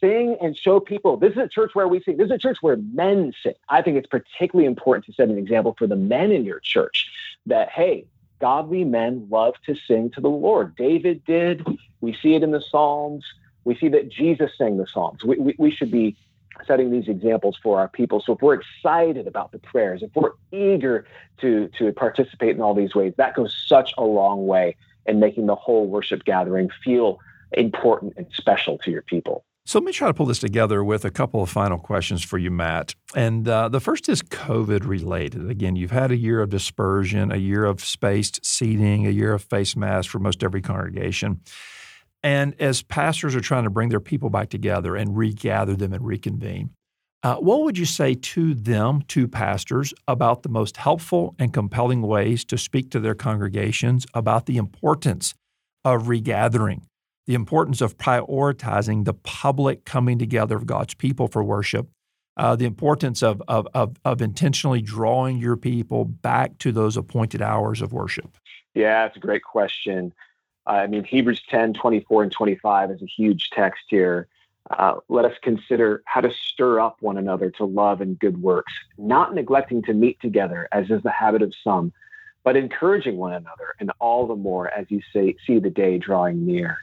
sing 0.00 0.36
and 0.40 0.56
show 0.56 0.78
people. 0.78 1.16
This 1.16 1.32
is 1.32 1.38
a 1.38 1.48
church 1.48 1.72
where 1.74 1.88
we 1.88 2.00
sing. 2.00 2.16
This 2.16 2.26
is 2.26 2.30
a 2.30 2.38
church 2.38 2.58
where 2.60 2.76
men 2.76 3.32
sing. 3.42 3.54
I 3.68 3.82
think 3.82 3.96
it's 3.96 4.06
particularly 4.06 4.66
important 4.66 5.04
to 5.06 5.12
set 5.14 5.30
an 5.30 5.36
example 5.36 5.74
for 5.76 5.88
the 5.88 5.96
men 5.96 6.30
in 6.30 6.44
your 6.44 6.60
church 6.60 7.10
that 7.46 7.70
hey, 7.70 8.06
godly 8.40 8.84
men 8.84 9.26
love 9.30 9.54
to 9.66 9.74
sing 9.86 10.10
to 10.10 10.20
the 10.20 10.28
Lord. 10.28 10.76
David 10.76 11.24
did. 11.24 11.66
We 12.00 12.16
see 12.22 12.34
it 12.34 12.42
in 12.42 12.50
the 12.50 12.60
Psalms. 12.60 13.24
We 13.64 13.76
see 13.76 13.88
that 13.88 14.10
Jesus 14.10 14.52
sang 14.56 14.76
the 14.76 14.86
Psalms. 14.86 15.24
We, 15.24 15.38
we, 15.38 15.54
we, 15.58 15.70
should 15.70 15.90
be 15.90 16.16
setting 16.66 16.90
these 16.90 17.08
examples 17.08 17.58
for 17.62 17.78
our 17.78 17.88
people. 17.88 18.22
So 18.24 18.34
if 18.34 18.42
we're 18.42 18.60
excited 18.60 19.26
about 19.26 19.52
the 19.52 19.58
prayers, 19.58 20.02
if 20.02 20.10
we're 20.14 20.32
eager 20.52 21.06
to, 21.40 21.68
to 21.78 21.92
participate 21.92 22.56
in 22.56 22.62
all 22.62 22.74
these 22.74 22.94
ways, 22.94 23.14
that 23.16 23.34
goes 23.34 23.56
such 23.66 23.92
a 23.98 24.04
long 24.04 24.46
way 24.46 24.76
in 25.06 25.20
making 25.20 25.46
the 25.46 25.54
whole 25.54 25.86
worship 25.86 26.24
gathering 26.24 26.70
feel 26.84 27.18
important 27.52 28.14
and 28.16 28.26
special 28.32 28.78
to 28.78 28.90
your 28.90 29.02
people. 29.02 29.44
So 29.66 29.80
let 29.80 29.84
me 29.84 29.90
try 29.90 30.06
to 30.06 30.14
pull 30.14 30.26
this 30.26 30.38
together 30.38 30.84
with 30.84 31.04
a 31.04 31.10
couple 31.10 31.42
of 31.42 31.50
final 31.50 31.76
questions 31.76 32.22
for 32.22 32.38
you, 32.38 32.52
Matt. 32.52 32.94
And 33.16 33.48
uh, 33.48 33.68
the 33.68 33.80
first 33.80 34.08
is 34.08 34.22
COVID 34.22 34.86
related. 34.86 35.50
Again, 35.50 35.74
you've 35.74 35.90
had 35.90 36.12
a 36.12 36.16
year 36.16 36.40
of 36.40 36.50
dispersion, 36.50 37.32
a 37.32 37.36
year 37.36 37.64
of 37.64 37.84
spaced 37.84 38.46
seating, 38.46 39.08
a 39.08 39.10
year 39.10 39.32
of 39.32 39.42
face 39.42 39.74
masks 39.74 40.06
for 40.06 40.20
most 40.20 40.44
every 40.44 40.62
congregation. 40.62 41.40
And 42.22 42.54
as 42.60 42.82
pastors 42.82 43.34
are 43.34 43.40
trying 43.40 43.64
to 43.64 43.70
bring 43.70 43.88
their 43.88 43.98
people 43.98 44.30
back 44.30 44.50
together 44.50 44.94
and 44.94 45.16
regather 45.16 45.74
them 45.74 45.92
and 45.92 46.06
reconvene, 46.06 46.70
uh, 47.24 47.34
what 47.34 47.64
would 47.64 47.76
you 47.76 47.86
say 47.86 48.14
to 48.14 48.54
them, 48.54 49.02
to 49.08 49.26
pastors, 49.26 49.92
about 50.06 50.44
the 50.44 50.48
most 50.48 50.76
helpful 50.76 51.34
and 51.40 51.52
compelling 51.52 52.02
ways 52.02 52.44
to 52.44 52.56
speak 52.56 52.88
to 52.92 53.00
their 53.00 53.16
congregations 53.16 54.06
about 54.14 54.46
the 54.46 54.58
importance 54.58 55.34
of 55.84 56.06
regathering? 56.06 56.86
The 57.26 57.34
importance 57.34 57.80
of 57.80 57.96
prioritizing 57.98 59.04
the 59.04 59.14
public 59.14 59.84
coming 59.84 60.18
together 60.18 60.56
of 60.56 60.66
God's 60.66 60.94
people 60.94 61.28
for 61.28 61.42
worship 61.42 61.88
uh, 62.36 62.54
the 62.54 62.66
importance 62.66 63.22
of, 63.22 63.42
of, 63.48 63.66
of, 63.74 63.96
of 64.04 64.20
intentionally 64.20 64.82
drawing 64.82 65.38
your 65.38 65.56
people 65.56 66.04
back 66.04 66.58
to 66.58 66.70
those 66.70 66.96
appointed 66.96 67.40
hours 67.40 67.80
of 67.80 67.92
worship? 67.92 68.36
Yeah, 68.74 69.06
it's 69.06 69.16
a 69.16 69.20
great 69.20 69.42
question. 69.42 70.12
I 70.66 70.86
mean, 70.86 71.04
Hebrews 71.04 71.42
10, 71.48 71.74
24, 71.74 72.24
and 72.24 72.32
25 72.32 72.90
is 72.90 73.02
a 73.02 73.06
huge 73.06 73.50
text 73.50 73.84
here. 73.88 74.28
Uh, 74.70 74.96
let 75.08 75.24
us 75.24 75.32
consider 75.42 76.02
how 76.06 76.20
to 76.20 76.30
stir 76.30 76.80
up 76.80 76.96
one 77.00 77.16
another 77.16 77.50
to 77.52 77.64
love 77.64 78.00
and 78.00 78.18
good 78.18 78.42
works, 78.42 78.72
not 78.98 79.34
neglecting 79.34 79.80
to 79.84 79.94
meet 79.94 80.20
together, 80.20 80.68
as 80.72 80.90
is 80.90 81.02
the 81.04 81.10
habit 81.10 81.40
of 81.40 81.54
some, 81.62 81.92
but 82.42 82.56
encouraging 82.56 83.16
one 83.16 83.32
another, 83.32 83.76
and 83.78 83.92
all 84.00 84.26
the 84.26 84.34
more 84.34 84.68
as 84.70 84.86
you 84.88 85.00
say, 85.12 85.36
see 85.46 85.60
the 85.60 85.70
day 85.70 85.98
drawing 85.98 86.44
near. 86.44 86.78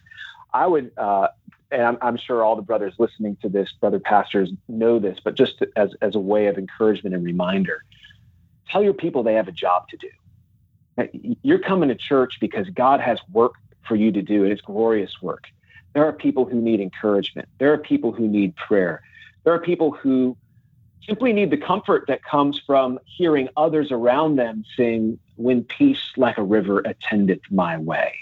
I 0.53 0.67
would, 0.67 0.91
uh, 0.97 1.29
and 1.71 1.81
I'm, 1.81 1.97
I'm, 2.01 2.17
sure 2.17 2.43
all 2.43 2.55
the 2.55 2.61
brothers 2.61 2.93
listening 2.99 3.37
to 3.41 3.49
this, 3.49 3.71
brother 3.79 3.99
pastors, 3.99 4.51
know 4.67 4.99
this, 4.99 5.19
but 5.23 5.35
just 5.35 5.63
as, 5.75 5.91
as 6.01 6.15
a 6.15 6.19
way 6.19 6.47
of 6.47 6.57
encouragement 6.57 7.15
and 7.15 7.23
reminder, 7.23 7.83
tell 8.69 8.83
your 8.83 8.93
people 8.93 9.23
they 9.23 9.33
have 9.33 9.47
a 9.47 9.53
job 9.53 9.87
to 9.89 9.97
do. 9.97 11.37
You're 11.41 11.59
coming 11.59 11.89
to 11.89 11.95
church 11.95 12.37
because 12.39 12.69
God 12.69 12.99
has 12.99 13.19
work 13.31 13.55
for 13.87 13.95
you 13.95 14.11
to 14.11 14.21
do, 14.21 14.43
and 14.43 14.51
it's 14.51 14.61
glorious 14.61 15.21
work. 15.21 15.45
There 15.93 16.05
are 16.05 16.13
people 16.13 16.45
who 16.45 16.61
need 16.61 16.79
encouragement. 16.79 17.47
There 17.59 17.73
are 17.73 17.77
people 17.77 18.11
who 18.11 18.27
need 18.27 18.55
prayer. 18.55 19.01
There 19.43 19.53
are 19.53 19.59
people 19.59 19.91
who 19.91 20.37
simply 21.07 21.33
need 21.33 21.51
the 21.51 21.57
comfort 21.57 22.05
that 22.07 22.23
comes 22.23 22.59
from 22.65 22.99
hearing 23.05 23.49
others 23.57 23.91
around 23.91 24.35
them 24.35 24.63
sing, 24.77 25.19
When 25.35 25.63
peace 25.63 26.11
like 26.15 26.37
a 26.37 26.43
river 26.43 26.79
attendeth 26.79 27.41
my 27.51 27.77
way. 27.77 28.13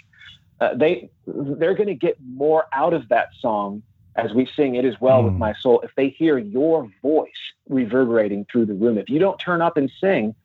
Uh, 0.61 0.75
they, 0.75 1.09
they're 1.25 1.73
going 1.73 1.87
to 1.87 1.95
get 1.95 2.17
more 2.21 2.65
out 2.71 2.93
of 2.93 3.09
that 3.09 3.29
song 3.39 3.81
as 4.15 4.31
we 4.33 4.45
sing 4.45 4.75
It 4.75 4.85
Is 4.85 5.01
Well 5.01 5.21
mm. 5.21 5.25
with 5.25 5.33
hmm. 5.33 5.39
My 5.39 5.53
Soul 5.53 5.81
if 5.81 5.91
they 5.95 6.09
hear 6.09 6.37
your 6.37 6.89
voice 7.01 7.31
reverberating 7.67 8.45
through 8.45 8.67
the 8.67 8.73
room. 8.73 8.97
If 8.97 9.09
you 9.09 9.19
don't 9.19 9.39
turn 9.39 9.61
up 9.61 9.75
and 9.75 9.91
sing, 9.99 10.35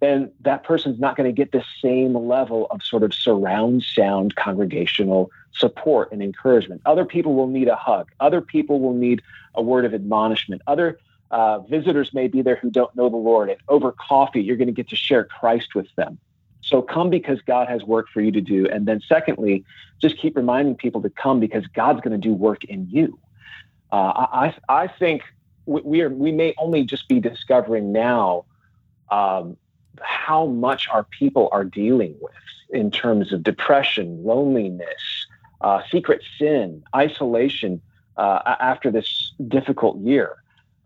then 0.00 0.30
that 0.40 0.64
person's 0.64 0.98
not 0.98 1.16
going 1.16 1.28
to 1.28 1.32
get 1.32 1.52
the 1.52 1.64
same 1.80 2.14
level 2.14 2.66
of 2.70 2.82
sort 2.82 3.02
of 3.02 3.14
surround 3.14 3.84
sound 3.84 4.34
congregational 4.34 5.30
support 5.54 6.10
and 6.12 6.22
encouragement. 6.22 6.82
Other 6.84 7.04
people 7.04 7.34
will 7.34 7.46
need 7.46 7.68
a 7.68 7.76
hug. 7.76 8.10
Other 8.18 8.40
people 8.40 8.80
will 8.80 8.94
need 8.94 9.22
a 9.54 9.62
word 9.62 9.84
of 9.84 9.94
admonishment. 9.94 10.60
Other 10.66 10.98
uh, 11.30 11.60
visitors 11.60 12.12
may 12.12 12.26
be 12.26 12.42
there 12.42 12.56
who 12.56 12.70
don't 12.70 12.94
know 12.96 13.08
the 13.08 13.16
Lord. 13.16 13.48
And 13.48 13.58
over 13.68 13.92
coffee, 13.92 14.42
you're 14.42 14.56
going 14.56 14.66
to 14.66 14.72
get 14.72 14.88
to 14.88 14.96
share 14.96 15.24
Christ 15.24 15.74
with 15.74 15.86
them. 15.96 16.18
So 16.62 16.80
come 16.80 17.10
because 17.10 17.40
God 17.42 17.68
has 17.68 17.82
work 17.82 18.06
for 18.08 18.20
you 18.20 18.32
to 18.32 18.40
do. 18.40 18.66
And 18.68 18.86
then, 18.86 19.00
secondly, 19.06 19.64
just 20.00 20.16
keep 20.16 20.36
reminding 20.36 20.76
people 20.76 21.02
to 21.02 21.10
come 21.10 21.40
because 21.40 21.66
God's 21.68 22.00
going 22.00 22.18
to 22.18 22.28
do 22.28 22.32
work 22.32 22.64
in 22.64 22.88
you. 22.88 23.18
Uh, 23.90 24.26
I, 24.32 24.56
I 24.68 24.86
think 24.86 25.22
we, 25.66 26.00
are, 26.00 26.08
we 26.08 26.32
may 26.32 26.54
only 26.58 26.84
just 26.84 27.08
be 27.08 27.20
discovering 27.20 27.92
now 27.92 28.44
um, 29.10 29.56
how 30.00 30.46
much 30.46 30.88
our 30.88 31.04
people 31.04 31.48
are 31.52 31.64
dealing 31.64 32.16
with 32.20 32.32
in 32.70 32.90
terms 32.90 33.32
of 33.32 33.42
depression, 33.42 34.24
loneliness, 34.24 35.26
uh, 35.60 35.82
secret 35.90 36.22
sin, 36.38 36.82
isolation 36.94 37.80
uh, 38.16 38.56
after 38.60 38.90
this 38.90 39.32
difficult 39.48 39.98
year. 39.98 40.41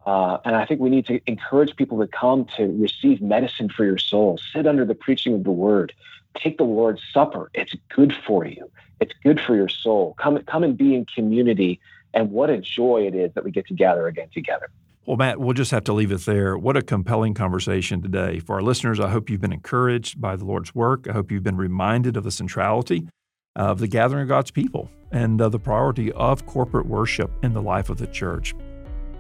Uh, 0.07 0.39
and 0.45 0.55
I 0.55 0.65
think 0.65 0.81
we 0.81 0.89
need 0.89 1.07
to 1.07 1.21
encourage 1.27 1.75
people 1.75 1.99
to 1.99 2.07
come 2.07 2.47
to 2.57 2.67
receive 2.81 3.21
medicine 3.21 3.69
for 3.69 3.85
your 3.85 3.99
soul, 3.99 4.39
sit 4.53 4.67
under 4.67 4.85
the 4.85 4.95
preaching 4.95 5.35
of 5.35 5.43
the 5.43 5.51
word, 5.51 5.93
take 6.37 6.59
the 6.59 6.65
Lord's 6.65 7.03
Supper. 7.13 7.51
It's 7.55 7.75
good 7.95 8.15
for 8.27 8.47
you. 8.47 8.71
It's 9.01 9.13
good 9.25 9.41
for 9.41 9.57
your 9.57 9.69
soul. 9.69 10.15
Come, 10.19 10.39
come 10.45 10.63
and 10.63 10.77
be 10.77 10.95
in 10.95 11.07
community. 11.07 11.81
And 12.15 12.31
what 12.31 12.51
a 12.51 12.59
joy 12.59 13.07
it 13.07 13.15
is 13.17 13.33
that 13.35 13.45
we 13.45 13.51
get 13.51 13.67
to 13.67 13.75
gather 13.75 14.07
again 14.07 14.29
together. 14.33 14.71
Well, 15.07 15.17
Matt, 15.17 15.39
we'll 15.39 15.55
just 15.55 15.71
have 15.73 15.85
to 15.85 15.93
leave 15.93 16.13
it 16.13 16.25
there. 16.25 16.57
What 16.57 16.77
a 16.77 16.83
compelling 16.83 17.35
conversation 17.35 18.01
today. 18.01 18.39
For 18.39 18.57
our 18.57 18.63
listeners, 18.63 18.99
I 18.99 19.11
hope 19.11 19.29
you've 19.29 19.41
been 19.41 19.53
encouraged 19.53 20.21
by 20.21 20.37
the 20.37 20.45
Lord's 20.45 20.75
work. 20.75 21.07
I 21.09 21.13
hope 21.13 21.31
you've 21.31 21.43
been 21.43 21.57
reminded 21.57 22.17
of 22.17 22.25
the 22.25 22.31
centrality 22.31 23.09
of 23.55 23.81
the 23.81 23.89
gathering 23.89 24.23
of 24.23 24.29
God's 24.29 24.51
people 24.51 24.91
and 25.13 25.41
uh, 25.41 25.49
the 25.49 25.59
priority 25.59 26.13
of 26.13 26.47
corporate 26.47 26.87
worship 26.87 27.31
in 27.43 27.55
the 27.55 27.63
life 27.63 27.89
of 27.89 27.99
the 27.99 28.07
church. 28.07 28.55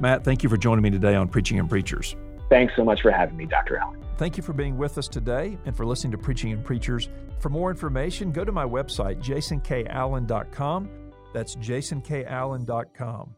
Matt, 0.00 0.24
thank 0.24 0.42
you 0.42 0.48
for 0.48 0.56
joining 0.56 0.82
me 0.82 0.90
today 0.90 1.14
on 1.14 1.28
Preaching 1.28 1.58
and 1.58 1.68
Preachers. 1.68 2.16
Thanks 2.48 2.74
so 2.76 2.84
much 2.84 3.02
for 3.02 3.10
having 3.10 3.36
me, 3.36 3.46
Dr. 3.46 3.76
Allen. 3.76 4.00
Thank 4.18 4.36
you 4.36 4.42
for 4.42 4.52
being 4.52 4.76
with 4.76 4.98
us 4.98 5.08
today 5.08 5.58
and 5.66 5.76
for 5.76 5.84
listening 5.84 6.12
to 6.12 6.18
Preaching 6.18 6.52
and 6.52 6.64
Preachers. 6.64 7.08
For 7.38 7.48
more 7.50 7.70
information, 7.70 8.32
go 8.32 8.44
to 8.44 8.52
my 8.52 8.64
website, 8.64 9.22
jasonkallen.com. 9.22 10.88
That's 11.34 11.56
jasonkallen.com. 11.56 13.34